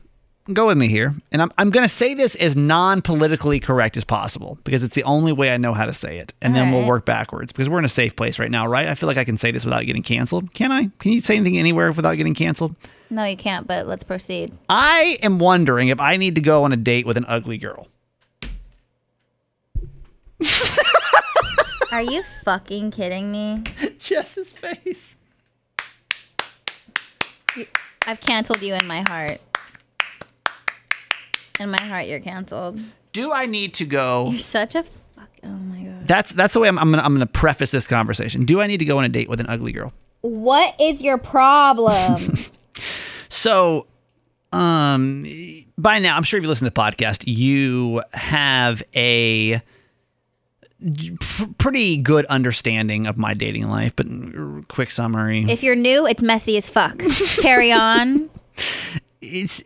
[0.51, 4.03] Go with me here, and I'm I'm going to say this as non-politically correct as
[4.03, 6.87] possible because it's the only way I know how to say it, and then we'll
[6.87, 8.87] work backwards because we're in a safe place right now, right?
[8.87, 10.51] I feel like I can say this without getting canceled.
[10.55, 10.89] Can I?
[10.97, 12.75] Can you say anything anywhere without getting canceled?
[13.11, 14.51] No, you can't, but let's proceed.
[14.67, 17.87] I am wondering if I need to go on a date with an ugly girl.
[21.91, 23.61] Are you fucking kidding me?
[23.99, 25.17] Jess's face.
[28.07, 29.39] I've canceled you in my heart.
[31.59, 32.79] In my heart, you're canceled.
[33.13, 34.29] Do I need to go?
[34.29, 35.29] You're such a fuck.
[35.43, 36.07] Oh my god.
[36.07, 38.45] That's that's the way I'm, I'm gonna I'm gonna preface this conversation.
[38.45, 39.93] Do I need to go on a date with an ugly girl?
[40.21, 42.37] What is your problem?
[43.33, 43.87] So,
[44.51, 45.23] um,
[45.77, 49.61] by now, I'm sure if you listen to the podcast, you have a
[51.57, 53.93] pretty good understanding of my dating life.
[53.95, 54.07] But
[54.67, 56.99] quick summary: if you're new, it's messy as fuck.
[57.39, 58.29] Carry on.
[59.21, 59.63] it's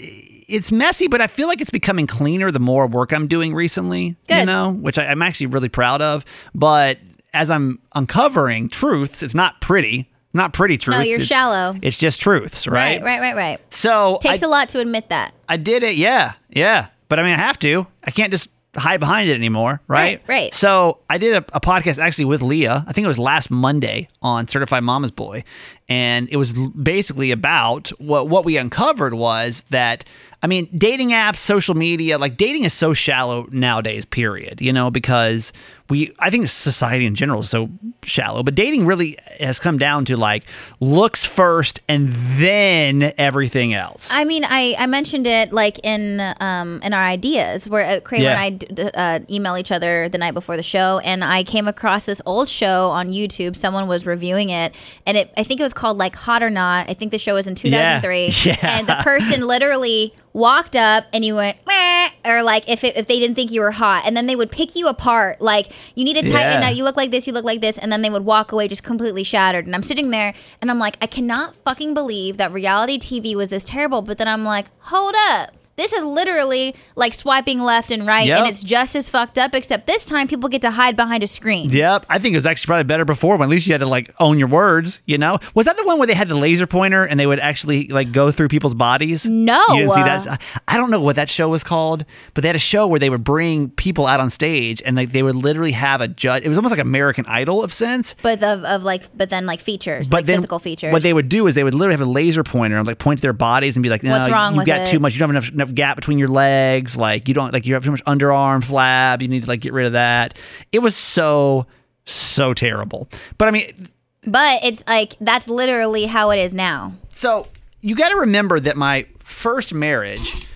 [0.47, 4.15] it's messy, but I feel like it's becoming cleaner the more work I'm doing recently.
[4.27, 4.39] Good.
[4.41, 6.25] You know, which I, I'm actually really proud of.
[6.53, 6.99] But
[7.33, 10.09] as I'm uncovering truths, it's not pretty.
[10.33, 10.97] Not pretty truths.
[10.97, 11.77] No, you're it's- shallow.
[11.81, 13.01] It's just truths, right?
[13.01, 13.73] Right, right, right, right.
[13.73, 15.33] So Takes I- a lot to admit that.
[15.47, 15.95] I did it.
[15.95, 16.33] Yeah.
[16.49, 16.87] Yeah.
[17.07, 17.87] But I mean, I have to.
[18.03, 19.79] I can't just hide behind it anymore.
[19.87, 20.19] Right.
[20.19, 20.53] Right, right.
[20.53, 22.83] So I did a, a podcast actually with Leah.
[22.85, 25.45] I think it was last Monday on Certified Mama's Boy.
[25.87, 30.03] And it was basically about what, what we uncovered was that,
[30.45, 34.91] I mean, dating apps, social media, like dating is so shallow nowadays, period, you know,
[34.91, 35.51] because
[35.89, 37.67] we, I think society in general is so
[38.03, 40.43] shallow, but dating really has come down to like
[40.79, 44.09] looks first and then everything else.
[44.11, 48.23] I mean, I, I mentioned it like in um in our ideas where uh, Kramer
[48.25, 48.39] Yeah.
[48.43, 48.83] and I
[49.15, 52.49] uh, email each other the night before the show, and I came across this old
[52.49, 53.55] show on YouTube.
[53.55, 54.75] Someone was reviewing it,
[55.07, 56.87] and it I think it was called like Hot or Not.
[56.87, 58.57] I think the show was in 2003, Yeah.
[58.61, 63.07] and the person literally walked up and you went Meh, or like if it, if
[63.07, 65.41] they didn't think you were hot, and then they would pick you apart.
[65.41, 66.69] Like you need to tighten Yeah.
[66.69, 66.75] up.
[66.75, 67.25] You look like this.
[67.25, 69.65] You look like this, and then they would walk away just completely shattered.
[69.65, 73.49] And I'm sitting there, and I'm like, I cannot fucking believe that reality TV was
[73.49, 74.01] this terrible.
[74.01, 75.51] But then I'm like, hold up.
[75.77, 78.39] This is literally like swiping left and right, Yep.
[78.39, 79.53] and it's just as fucked up.
[79.53, 81.69] Except this time, people get to hide behind a screen.
[81.69, 83.87] Yep, I think it was actually probably better before, when at least you had to
[83.87, 85.01] like own your words.
[85.05, 87.39] You know, was that the one where they had the laser pointer and they would
[87.39, 89.25] actually like go through people's bodies?
[89.25, 89.63] No.
[89.69, 90.41] you didn't see that.
[90.67, 93.09] I don't know what that show was called, but they had a show where they
[93.09, 96.43] would bring people out on stage and like they would literally have a judge.
[96.43, 98.15] It was almost like American Idol of sense.
[98.21, 100.93] But of, of like, but then like features, But like then physical features.
[100.93, 103.19] what they would do is they would literally have a laser pointer and like point
[103.19, 105.13] to their bodies and be like, "No, What's wrong you got it?" too much.
[105.13, 106.95] You don't have enough, enough gap between your legs.
[106.95, 109.21] Like you don't like you have too much underarm flab.
[109.21, 110.37] You need to like get rid of that."
[110.71, 111.65] It was so
[112.05, 113.07] so terrible.
[113.37, 113.89] But I mean,
[114.25, 116.93] But it's like that's literally how it is now.
[117.09, 117.47] so
[117.81, 120.47] you got to remember that my first marriage,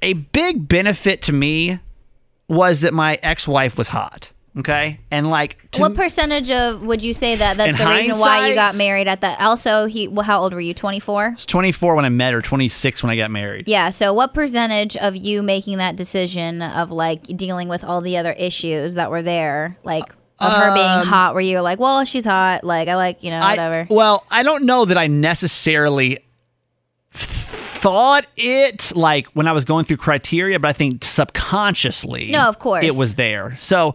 [0.00, 1.78] a big benefit to me
[2.48, 4.30] was that my ex-wife was hot.
[4.56, 8.54] Okay, and like what percentage of would you say that that's the reason why you
[8.54, 9.40] got married at that?
[9.40, 10.72] Also, he well, how old were you?
[10.74, 11.24] Twenty four.
[11.26, 13.68] I was 24 when I met her, 26 when I got married.
[13.68, 13.90] Yeah.
[13.90, 18.30] So, what percentage of you making that decision of like dealing with all the other
[18.32, 20.04] issues that were there, like
[20.38, 23.30] of her being Um, hot, were you like, well, she's hot, like I like, you
[23.30, 23.88] know, whatever.
[23.90, 26.18] I, well, I don't know that I necessarily
[27.10, 32.58] thought it like when I was going through criteria, but I think subconsciously, No, of
[32.58, 32.84] course.
[32.84, 33.56] it was there.
[33.58, 33.94] So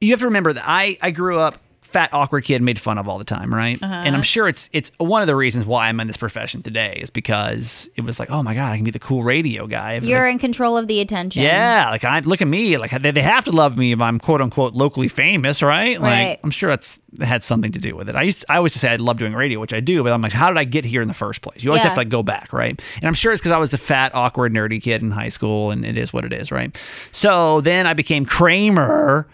[0.00, 3.08] you have to remember that I I grew up fat awkward kid made fun of
[3.08, 3.90] all the time right Uh-huh.
[4.04, 6.98] and i'm sure it's it's one of the reasons why i'm in this profession today
[7.00, 9.94] is because it was like oh my god i can be the cool radio guy
[9.94, 11.42] If, You're like, in control of the attention.
[11.44, 14.18] yeah like i look at me like they, they have to love me if i'm
[14.18, 16.40] quote unquote locally famous right like Right.
[16.44, 18.90] i'm sure that's had something to do with it i used i always just say
[18.90, 21.00] i love doing radio which i do but i'm like how did i get here
[21.00, 21.84] in the first place you always Yeah.
[21.88, 24.14] have to like go back right and i'm sure it's because i was the fat
[24.14, 26.76] awkward nerdy kid in high school and it is what it is right
[27.12, 29.26] so then i became kramer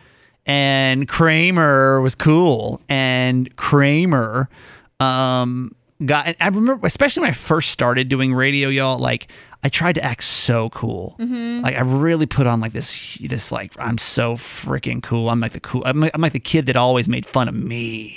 [0.46, 2.80] and kramer was cool.
[2.88, 4.48] And kramer
[5.00, 5.74] um
[6.06, 9.28] got and i remember especially when i first started doing radio y'all like
[9.62, 11.16] i tried to act so cool.
[11.62, 15.30] Like i really put on like this this like i'm so freaking cool.
[15.30, 17.54] I'm like the cool i'm like, I'm like the kid that always made fun of
[17.54, 18.14] me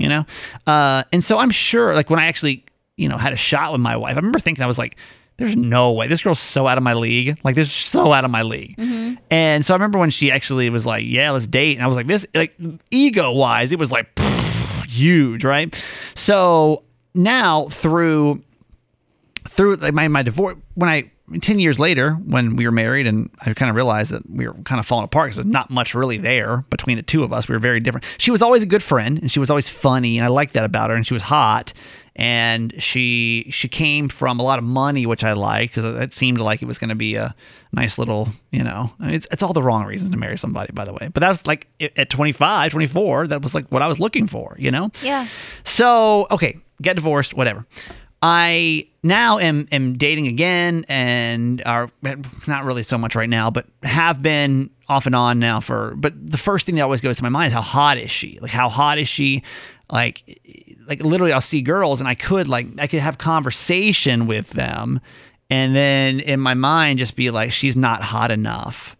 [0.00, 0.26] you know?
[0.66, 2.64] Uh and so i'm sure like when i actually
[2.96, 4.96] you know had a shot with my wife i remember thinking i was like
[5.40, 6.06] there's no way.
[6.06, 7.40] This girl's so out of my league.
[7.42, 8.76] Like this is so out of my league.
[8.76, 9.14] Mm-hmm.
[9.30, 11.76] And so i remember when she actually was like yeah let's date.
[11.76, 12.54] And i was like this like
[12.90, 14.06] ego wise it was like
[14.86, 15.74] huge right?
[16.14, 16.82] So
[17.14, 18.42] now through
[19.48, 23.30] through like my, my divorce when i 10 years later when we were married and
[23.40, 25.94] i kind of realized that we were kind of falling apart because there's not much
[25.94, 27.48] really there between the two of us.
[27.48, 28.04] We were very different.
[28.18, 30.64] She was always a good friend and she was always funny and i liked that
[30.64, 31.72] about her and she was hot
[32.16, 36.38] and she she came from a lot of money which i liked because it seemed
[36.38, 37.34] like it was going to be a
[37.72, 40.72] nice little you know I mean, it's, it's all the wrong reasons to marry somebody
[40.72, 43.86] by the way but that was like at 25 24 that was like what i
[43.88, 45.28] was looking for you know Yeah.
[45.64, 47.64] so, okay, get divorced, whatever.
[48.22, 51.90] I now am am dating again and are
[52.46, 56.12] not really so much right now, but have been off and on now for but
[56.30, 58.38] the first thing that always goes to my mind is how hot is she?
[58.42, 59.42] Like how hot is she?
[59.90, 64.50] Like like literally I'll see girls and I could like I could have conversation with
[64.50, 65.00] them
[65.48, 68.96] and then in my mind just be like she's not hot enough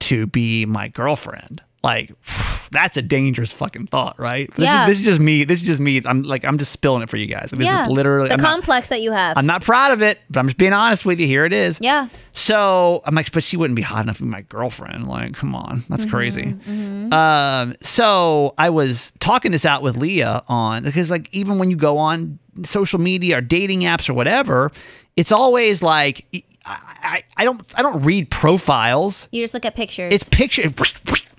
[0.00, 1.62] to be my girlfriend.
[1.84, 2.12] Like
[2.72, 4.52] that's a dangerous fucking thought, right?
[4.56, 4.84] This, Yeah.
[4.84, 5.44] is, this is just me.
[5.44, 6.00] This is just me.
[6.04, 7.50] I'm like I'm just spilling it for you guys.
[7.52, 7.82] This yeah.
[7.82, 9.36] is literally the I'm not, complex that you have.
[9.36, 11.26] I'm not proud of it, but I'm just being honest with you.
[11.26, 11.78] Here it is.
[11.80, 12.08] yeah.
[12.32, 15.06] So I'm like, but she wouldn't be hot enough to be my girlfriend.
[15.06, 16.46] Like, come on, that's crazy.
[16.46, 17.12] Mm-hmm.
[17.12, 21.76] Um, so I was talking this out with Leah on because like even when you
[21.76, 24.72] go on social media or dating apps or whatever,
[25.16, 26.26] it's always like
[26.66, 29.28] I, I, I don't I don't read profiles.
[29.32, 30.12] You just look at pictures.
[30.12, 30.72] It's picture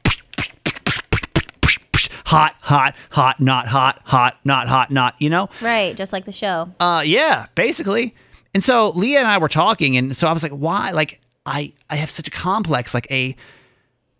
[2.25, 5.49] hot, hot, hot, not hot, hot, not hot, not, you know?
[5.61, 6.71] right, just like the show.
[6.79, 8.15] Uh yeah, basically.
[8.53, 10.91] And so Leah and I were talking and so I was like, why?
[10.91, 13.35] Like I I have such a complex, like a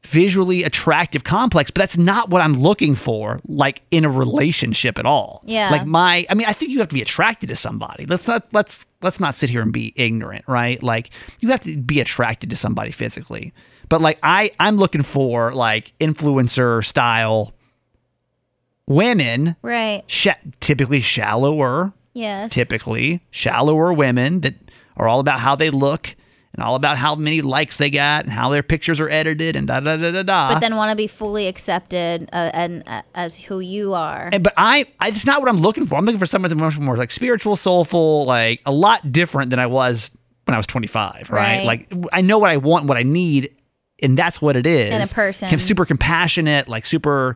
[0.06, 5.06] visually attractive complex, but that's not what I'm looking for, like in a relationship at
[5.06, 5.42] all.
[5.46, 5.70] Yeah.
[5.72, 8.06] Like my I mean, I think you have to be attracted to somebody.
[8.06, 10.82] Let's not let's let's not sit here and be ignorant, right?
[10.82, 13.54] Like you have to be attracted to somebody physically.
[13.90, 17.55] But like I I'm looking for like influencer style
[18.88, 20.04] women, Right.
[20.08, 20.28] sh-
[20.60, 22.52] typically shallower, Yes.
[22.52, 24.56] typically shallower women that
[24.98, 26.16] are all about how they look
[26.54, 29.68] and all about how many likes they got and how their pictures are edited and
[29.68, 30.54] da da da da da.
[30.54, 34.30] But then want to be fully accepted uh, and uh, as who you are.
[34.32, 35.96] And- but I, I, it's not what I'm looking for.
[35.96, 39.60] I'm looking for someone that's much more like spiritual, soulful, like a lot different than
[39.60, 40.12] I was
[40.46, 41.30] when I was 25.
[41.30, 41.66] Right?
[41.66, 41.66] Right.
[41.66, 43.50] Like I know what I want, what I need
[44.02, 44.94] and that's what it is.
[44.94, 45.58] In a person.
[45.60, 47.36] Super compassionate, like super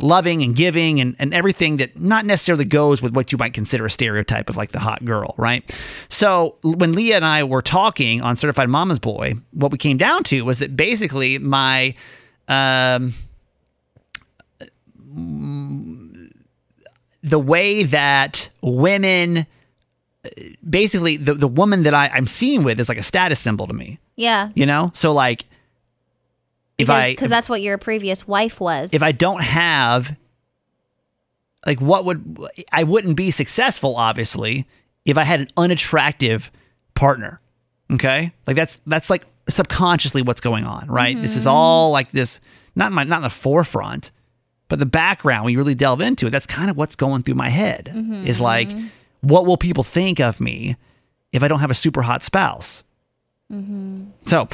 [0.00, 3.86] loving and giving and, and everything that not necessarily goes with what you might consider
[3.86, 5.74] a stereotype of like the hot girl, right?
[6.08, 10.24] So when Leah and I were talking on Certified Mama's Boy, what we came down
[10.24, 11.94] to was that basically my
[12.48, 13.14] um
[17.22, 19.46] the way that women
[20.68, 23.72] basically the, the woman that I, I'm seeing with is like a status symbol to
[23.72, 23.98] me.
[24.16, 24.50] Yeah.
[24.54, 24.90] You know?
[24.94, 25.44] So like
[26.78, 28.92] if Because I cause that's what your previous wife was.
[28.92, 30.16] if I don't have
[31.64, 32.38] like what would
[32.72, 34.66] I wouldn't be successful obviously
[35.04, 36.50] if I had an unattractive
[36.94, 37.40] partner.
[37.90, 38.32] Okay?
[38.46, 41.16] Like that's that's like subconsciously what's going on, right?
[41.20, 41.50] This is mm-hmm.
[41.50, 42.40] all like this
[42.74, 44.10] not my not in the forefront,
[44.68, 47.34] but the background when you really delve into it, that's kind of what's going through
[47.36, 47.92] my head.
[48.26, 48.88] Is like mm-hmm.
[49.20, 50.76] what will people think of me
[51.32, 52.82] if I don't have a super hot spouse?
[54.26, 54.48] So,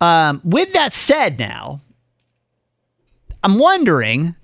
[0.00, 1.80] um, with that said, now
[3.42, 4.34] I'm wondering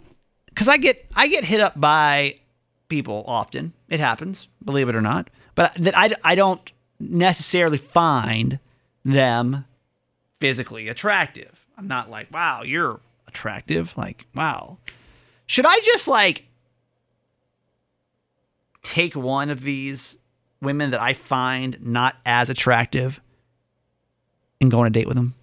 [0.47, 2.37] because I get I get hit up by
[2.89, 3.73] people often.
[3.89, 5.31] It happens, believe it or not.
[5.55, 8.59] But that I I don't necessarily find
[9.05, 9.65] them
[10.41, 11.65] physically attractive.
[11.77, 13.97] I'm not like, wow, you're attractive.
[13.97, 14.79] Like, wow.
[15.47, 16.45] Should I just like
[18.83, 20.19] take one of these
[20.61, 23.21] women that I find not as attractive
[24.61, 25.35] and go on a date with them?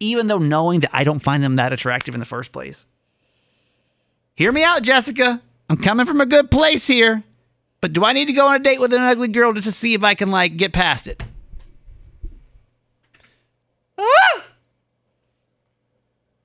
[0.00, 2.86] Even though knowing that I don't find them that attractive in the first place.
[4.34, 5.40] Hear me out, Jessica.
[5.70, 7.22] I'm coming from a good place here.
[7.80, 9.72] But do I need to go on a date with an ugly girl just to
[9.72, 11.22] see if I can like get past it?
[13.98, 14.44] Ah!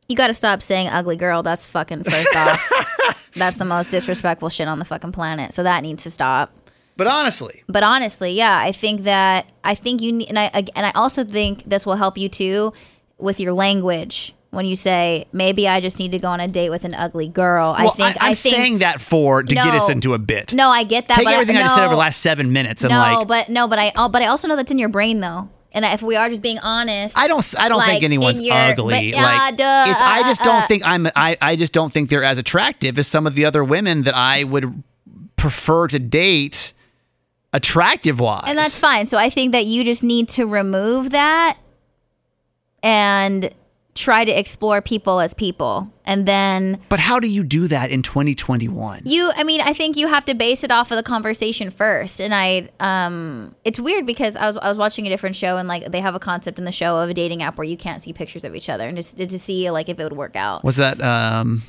[0.09, 1.43] you got to stop saying ugly girl.
[1.43, 3.29] That's fucking first off.
[3.35, 5.53] That's the most disrespectful shit on the fucking planet.
[5.53, 6.51] So that needs to stop.
[6.99, 10.85] But honestly, But honestly, yeah, I think that I think you need, and I and
[10.85, 12.73] I also think this will help you too
[13.17, 16.71] with your language when you say maybe I just need to go on a date
[16.71, 17.73] with an ugly girl.
[17.77, 20.53] I think I, am I think saying that for to get us into a bit.
[20.53, 21.15] no, I get that.
[21.15, 22.97] Take but everything I, I, no, just said over the last seven minutes and no,
[22.97, 25.47] like but no, but I oh, but I also know that's in your brain though.
[25.71, 27.55] And if we are just being honest, I don't.
[27.57, 29.13] I don't like, think anyone's your- ugly.
[29.13, 30.01] but, like uh, duh, it's.
[30.01, 31.07] I just uh, don't uh, think I'm.
[31.15, 31.37] I.
[31.39, 34.43] I just don't think they're as attractive as some of the other women that I
[34.43, 34.83] would
[35.39, 36.73] prefer to date,
[37.53, 38.43] attractive wise.
[38.47, 39.05] And that's fine.
[39.05, 41.57] So I think that you just need to remove that
[42.83, 43.53] and
[43.95, 45.91] try to explore people as people.
[46.05, 49.01] And then But how do you do that in 2021?
[49.05, 52.21] you I mean, I think you have to base it off of the conversation first.
[52.21, 55.67] And I um it's weird because I was I was watching a different show and
[55.67, 58.01] like they have a concept in the show of a dating app where you can't
[58.01, 60.63] see pictures of each other and just to see like if it would work out.
[60.63, 61.01] Was that?
[61.01, 61.63] Um.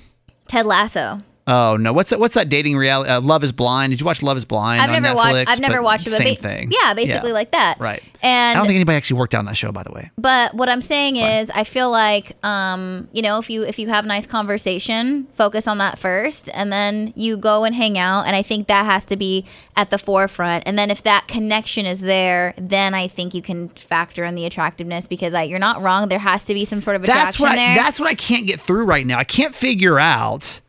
[0.47, 1.23] Ted Lasso.
[1.51, 1.93] Oh no.
[1.93, 2.21] What's that?
[2.21, 3.11] What's that dating reality?
[3.11, 3.91] Uh, Love Is Blind.
[3.93, 4.81] Did you watch Love Is Blind?
[4.81, 5.33] I've on never Netflix?
[5.33, 6.73] watched I've never But watched it Same ba- thing.
[6.73, 7.79] Yeah, basically like that.
[7.81, 8.03] Right.
[8.23, 10.11] And I don't think anybody actually worked out on that show, by the way.
[10.17, 13.89] But what I'm saying is, I feel like, um, you know, if you if you
[13.89, 18.27] have nice conversation, focus on that first, and then you go and hang out.
[18.27, 19.45] And I think that has to be
[19.75, 20.65] at the forefront.
[20.67, 24.45] And then if that connection is there, then I think you can factor in the
[24.45, 26.09] attractiveness because I, you're not wrong.
[26.09, 27.53] There has to be some sort of attraction That's what.
[27.53, 27.75] I, there.
[27.77, 29.19] that's what I can't get through right now.
[29.19, 30.61] I can't figure out.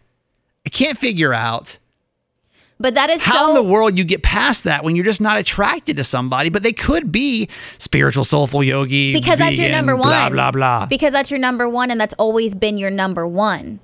[0.65, 1.77] I can't figure out
[2.81, 5.21] but that is how so in the world you get past that when you're just
[5.21, 7.47] not attracted to somebody, but they could be
[7.77, 9.13] spiritual, soulful yogi.
[9.13, 10.09] because that's your number one.
[10.09, 10.85] Blah blah blah.
[10.87, 13.79] Because that's your number one, and that's always been your number one.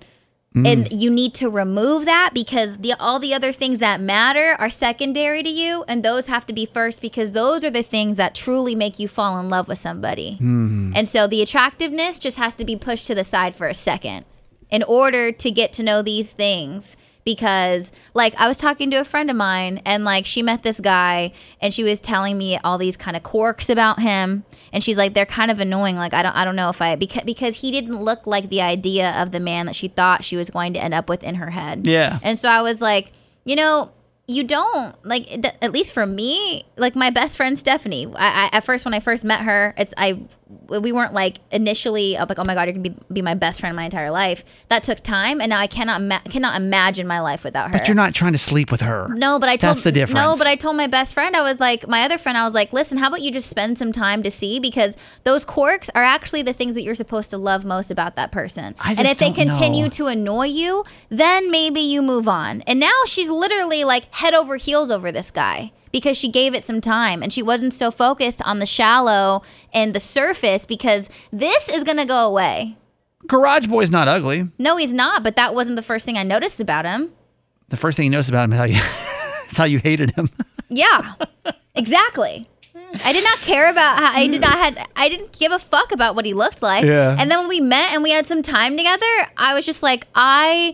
[0.55, 0.67] Mm.
[0.67, 4.69] And you need to remove that because the all the other things that matter are
[4.69, 8.33] secondary to you, and those have to be first because those are the things that
[8.33, 10.39] truly make you fall in love with somebody.
[10.41, 10.93] Mm.
[10.95, 14.25] And so the attractiveness just has to be pushed to the side for a second
[14.69, 16.97] in order to get to know these things
[17.27, 20.79] because like I was talking to a friend of mine and like she met this
[20.79, 24.97] guy and she was telling me all these kind of quirks about him and she's
[24.97, 27.57] like they're kind of annoying like I don't I don't know if I because because
[27.57, 30.71] he didn't look like the idea of the man that she thought she was going
[30.75, 31.85] to end up with in her head.
[31.85, 32.17] Yeah.
[32.23, 33.11] And so I was like,
[33.43, 33.91] you know,
[34.27, 38.65] you don't like at least for me like my best friend stephanie I, I at
[38.65, 40.19] first when i first met her it's i
[40.69, 43.75] we weren't like initially like oh my god you're gonna be, be my best friend
[43.75, 47.43] my entire life that took time and now i cannot ma- cannot imagine my life
[47.43, 49.09] without her But you're not trying to sleep with her.
[49.09, 50.15] no, but I told That's the difference.
[50.15, 52.53] No, but I told my best friend I was like my other friend I was
[52.53, 56.03] like, "Listen, how about you just spend some time to see because those quirks are
[56.03, 58.75] actually the things that you're supposed to love most about that person.
[58.83, 59.89] And if they continue know.
[59.89, 64.55] to annoy you, then maybe you move on." And now she's literally like head over
[64.57, 68.41] heels over this guy because she gave it some time and she wasn't so focused
[68.43, 69.41] on the shallow
[69.73, 72.77] and the surface because this is going to go away.
[73.27, 74.47] Garage Boy's not ugly.
[74.57, 77.11] No, he's not, but that wasn't the first thing I noticed about him.
[77.69, 78.75] The first thing you notice about him is how you,
[79.49, 80.29] is how you hated him.
[80.69, 81.13] Yeah.
[81.75, 82.49] exactly.
[83.05, 85.93] I did not care about how I did not had I didn't give a fuck
[85.93, 86.83] about what he looked like.
[86.83, 87.15] Yeah.
[87.17, 89.05] And then when we met and we had some time together,
[89.37, 90.73] I was just like, I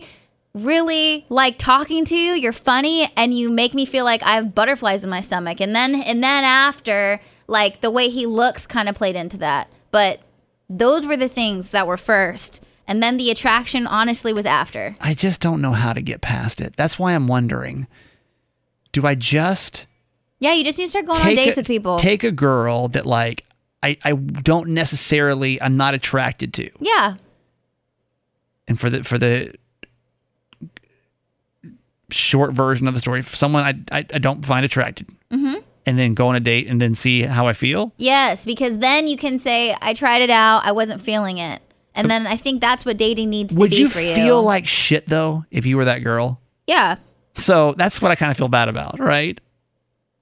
[0.54, 2.32] really like talking to you.
[2.32, 5.60] You're funny and you make me feel like I have butterflies in my stomach.
[5.60, 9.70] And then and then after, like the way he looks kind of played into that.
[9.90, 10.20] But
[10.68, 12.62] those were the things that were first.
[12.86, 14.94] And then the attraction honestly was after.
[15.00, 16.76] I just don't know how to get past it.
[16.76, 17.86] That's why I'm wondering
[18.92, 19.86] do I just
[20.38, 21.96] Yeah, you just need to start going on dates a, with people.
[21.96, 23.44] take a girl that like
[23.82, 27.16] I, I don't necessarily I'm not attracted to yeah.
[28.66, 29.54] and for the for the
[32.14, 35.62] short version of the story for someone I I, I don't find attracted Mhm.
[35.86, 39.06] and then go on a date and then see how I feel Yes, because then
[39.06, 41.60] you can say, I tried it out, I wasn't feeling it.
[41.96, 44.14] And then I think that's what dating needs to would be you for you.
[44.14, 46.96] feel like shit though if you were that girl yeah.
[47.34, 49.40] so that's what I kind of feel bad about right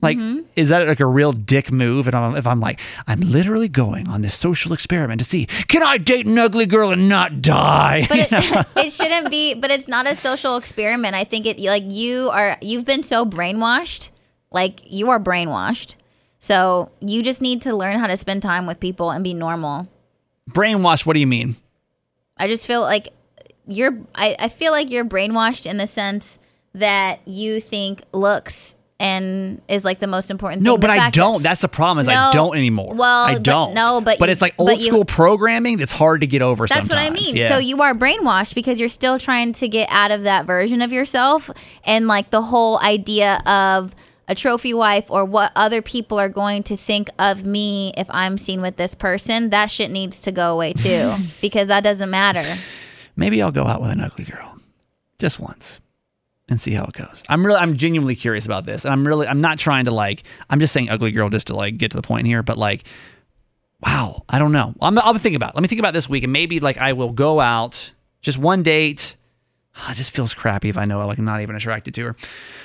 [0.03, 0.41] like Mm-hmm.
[0.57, 4.09] is that like a real dick move and I'm, if I'm like I'm literally going
[4.09, 8.07] on this social experiment to see can I date an ugly girl and not die
[8.09, 11.15] But it, it shouldn't be, but it's not a social experiment.
[11.15, 14.11] I think it, like, you are, you've been so brainwashed.
[14.51, 15.95] Like, you are brainwashed.
[16.41, 19.87] So you just need to learn how to spend time with people and be normal.
[20.51, 21.07] Brainwashed.
[21.07, 21.57] what do you mean
[22.37, 23.11] I just feel like
[23.67, 26.39] you're I, I feel like you're brainwashed in the sense
[26.75, 30.81] that you think looks and is like the most important No, thing.
[30.81, 31.43] The but I don't.
[31.43, 32.95] That's the problem is I don't anymore.
[32.95, 33.75] well, I don't.
[33.75, 36.67] no, but but you- it's like old you- school programming that's hard to get over.
[36.69, 37.35] That's what I mean.
[37.37, 37.49] Yeah.
[37.49, 40.93] So you are brainwashed because you're still trying to get out of that version of
[40.93, 41.51] yourself
[41.85, 43.95] and like the whole idea of
[44.29, 48.39] a trophy wife or what other people are going to think of me if I'm
[48.39, 49.51] seen with this person.
[49.51, 52.45] That shit needs to go away too because that doesn't matter.
[53.17, 54.59] maybe I'll go out with an ugly girl,
[55.19, 55.81] just once,
[56.53, 57.23] and see how it goes.
[57.29, 60.23] I'm really, I'm genuinely curious about this, and I'm really, I'm not trying to like,
[60.49, 62.85] I'm just saying ugly girl just to like get to the point here, but like,
[63.85, 64.75] wow, I don't know.
[64.81, 65.51] I'm, I'll think about.
[65.51, 65.57] It.
[65.57, 68.63] Let me think about this week, and maybe like I will go out just one
[68.63, 69.17] date.
[69.89, 72.17] It just feels crappy if I know like I'm not even attracted to her.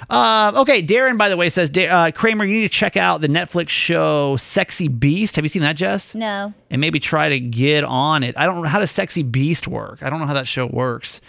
[0.09, 3.29] Uh, okay, Darren, by the way, says uh, Kramer, you need to check out the
[3.29, 5.37] Netflix show Sexy Beast.
[5.37, 6.13] Have you seen that, Jess?
[6.13, 6.53] No.
[6.69, 8.37] and maybe try to get on it.
[8.37, 10.03] I don't know how does Sexy Beast work.
[10.03, 11.21] I don't know how that show works.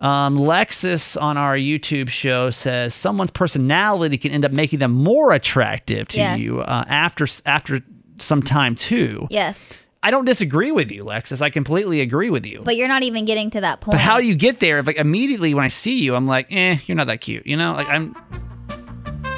[0.00, 5.32] Um, Lexus on our YouTube show says someone's personality can end up making them more
[5.32, 6.38] attractive to Yes.
[6.40, 7.80] you uh, after after
[8.18, 9.26] some time too.
[9.30, 9.64] Yes.
[10.00, 11.40] I don't disagree with you, Lexus.
[11.42, 12.62] I completely agree with you.
[12.64, 13.94] But you're not even getting to that point.
[13.94, 14.78] But how do you get there?
[14.78, 17.44] If like immediately when I see you, I'm like, eh, you're not that cute.
[17.46, 18.14] You know, like I'm.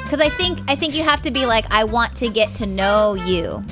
[0.03, 2.67] Because I think I think you have to be like, I want to get to
[2.67, 3.63] know you.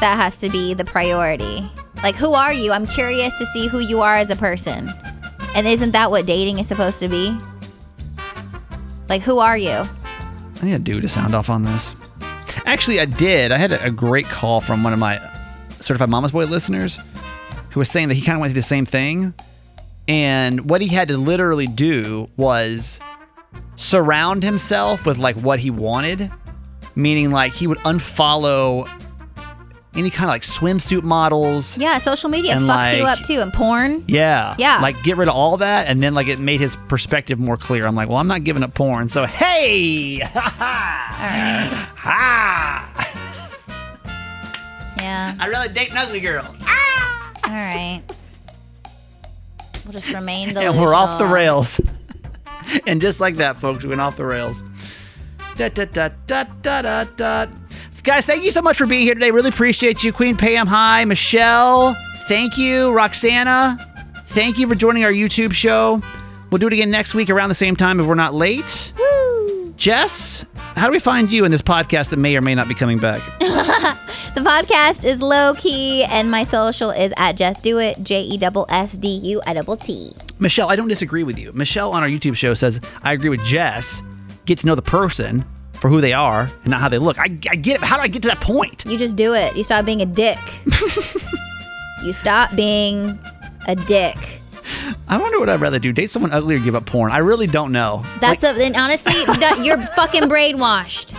[0.00, 1.68] That has to be the priority.
[2.04, 2.70] Like, who are you?
[2.70, 4.88] I'm curious to see who you are as a person.
[5.54, 7.36] And isn't that what dating is supposed to be?
[9.08, 9.70] Like, who are you?
[9.70, 11.94] I need a dude to sound off on this.
[12.66, 13.52] Actually, I did.
[13.52, 15.20] I had a, great call from one of my
[15.80, 16.98] certified mama's boy listeners
[17.70, 19.34] who was saying that he kind of went through the same thing.
[20.08, 23.00] And what he had to literally do was
[23.76, 26.30] surround himself with like what he wanted,
[26.94, 28.88] meaning like he would unfollow
[29.96, 31.78] any kind of like swimsuit models.
[31.78, 34.04] Yeah, social media fucks you up too, and porn.
[34.06, 34.54] Yeah.
[34.58, 34.80] Yeah.
[34.80, 37.86] Like get rid of all that and then like it made his perspective more clear.
[37.86, 39.08] I'm like, well, I'm not giving up porn.
[39.08, 40.18] So hey.
[40.18, 41.10] ha.
[41.94, 43.24] Ha, ha.
[44.98, 45.34] Yeah.
[45.38, 46.44] I'd rather date an ugly girl.
[46.62, 47.32] Ah!
[47.44, 48.02] All right.
[49.84, 50.74] We'll just remain delusional.
[50.74, 51.80] And we're off the rails.
[52.86, 54.62] and just like that, folks, we went off the rails.
[55.56, 57.46] Da, da, da, da, da, da, da.
[58.04, 59.30] Guys, thank you so much for being here today.
[59.30, 60.12] Really appreciate you.
[60.12, 61.06] Queen Pam, hi.
[61.06, 61.96] Michelle,
[62.28, 62.92] thank you.
[62.92, 63.78] Roxana,
[64.26, 66.02] thank you for joining our YouTube show.
[66.50, 68.92] We'll do it again next week around the same time if we're not late.
[68.98, 69.72] Woo.
[69.78, 70.44] Jess,
[70.76, 72.98] how do we find you in this podcast that may or may not be coming
[72.98, 73.22] back?
[74.34, 78.36] The podcast is low key, and my social is at Jess Do It, J E
[78.36, 80.12] double S D U I double T.
[80.40, 81.52] Michelle, I don't disagree with you.
[81.52, 84.02] Michelle on our YouTube show says, I agree with Jess.
[84.44, 85.44] Get to know the person
[85.84, 87.18] for who they are and not how they look.
[87.18, 87.80] I, I get it.
[87.80, 88.86] but How do I get to that point?
[88.86, 89.54] You just do it.
[89.54, 90.38] You stop being a dick.
[92.02, 93.18] you stop being
[93.68, 94.16] a dick.
[95.08, 97.12] I wonder what I'd rather do date someone ugly or give up porn.
[97.12, 98.02] I really don't know.
[98.18, 99.12] That's a, and honestly,
[99.62, 101.12] you're fucking brainwashed.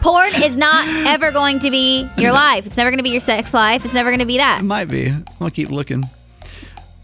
[0.00, 2.66] Porn is not ever going to be your life.
[2.66, 3.84] It's never going to be your sex life.
[3.84, 4.58] It's never going to be that.
[4.58, 5.14] It might be.
[5.40, 6.02] I'll keep looking.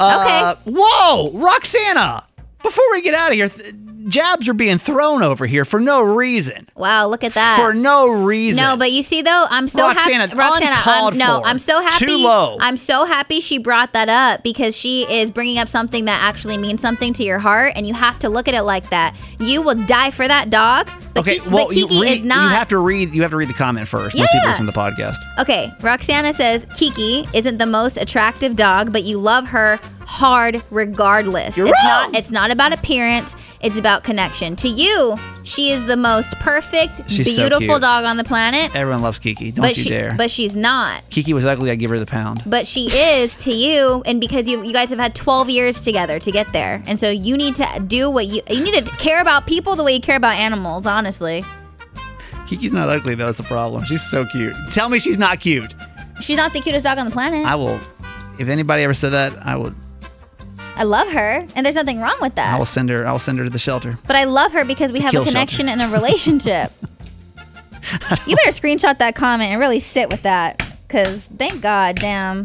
[0.00, 2.24] Uh, Whoa, Roxana.
[2.66, 3.74] Before we get out of here, th-
[4.08, 6.68] jabs are being thrown over here for no reason.
[6.76, 7.58] Wow, look at that.
[7.60, 8.62] For no reason.
[8.62, 10.36] No, but you see though, I'm so Roxana, happy.
[10.36, 11.46] Roxana, I'm, no, for.
[11.46, 12.06] I'm so happy.
[12.06, 12.56] Too low.
[12.60, 16.56] I'm so happy she brought that up because she is bringing up something that actually
[16.58, 19.16] means something to your heart, and you have to look at it like that.
[19.40, 22.42] You will die for that dog, but, okay, Ki- well, but Kiki read, is not.
[22.50, 23.12] you have to read.
[23.12, 24.16] You have to read the comment first.
[24.16, 24.48] Most people Yeah.
[24.50, 25.16] listen to the podcast.
[25.38, 31.56] Okay, Roxana says Kiki isn't the most attractive dog, but you love her hard regardless.
[31.56, 32.12] You're it's wrong.
[32.12, 34.54] not it's not about appearance, it's about connection.
[34.56, 37.82] To you, she is the most perfect, She's so beautiful cute.
[37.82, 38.74] dog on the planet.
[38.74, 39.50] Everyone loves Kiki.
[39.50, 40.14] Don't but you she dare.
[40.16, 41.02] but she's not.
[41.10, 41.70] Kiki was ugly.
[41.70, 42.42] I give her the pound.
[42.46, 46.18] But she is to you, and because you you guys have had 12 years together
[46.20, 49.20] to get there, and so you need to do what you you need to care
[49.20, 50.86] about people the way you care about animals.
[50.86, 51.44] Honestly,
[52.46, 53.26] Kiki's not ugly though.
[53.26, 53.84] That's the problem.
[53.84, 54.54] She's so cute.
[54.70, 55.74] Tell me she's not cute.
[56.20, 57.44] she's not the cutest dog on the planet.
[57.44, 57.80] I will.
[58.38, 59.74] If anybody ever said that, I would.
[60.76, 62.54] I love her, and there's nothing wrong with that.
[62.54, 63.06] I will send her.
[63.06, 63.98] I will send her to the shelter.
[64.06, 66.70] But I love her because we have a connection and a relationship.
[68.26, 70.62] you better screenshot that comment and really sit with that.
[70.88, 72.44] Cause thank God, damn.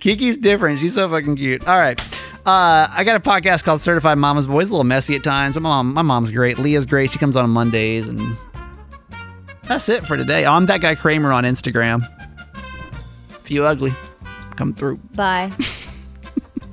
[0.00, 0.78] Kiki's different.
[0.78, 1.66] She's so fucking cute.
[1.68, 2.00] All right.
[2.44, 4.68] Uh, I got a podcast called Certified Mama's Boys.
[4.68, 6.58] A little messy at times, but my mom, my mom's great.
[6.58, 7.10] Leah's great.
[7.10, 8.36] She comes on Mondays, and
[9.62, 10.44] that's it for today.
[10.44, 12.08] I'm that guy Kramer on Instagram.
[13.44, 13.94] If you ugly,
[14.56, 14.96] come through.
[15.14, 15.52] Bye.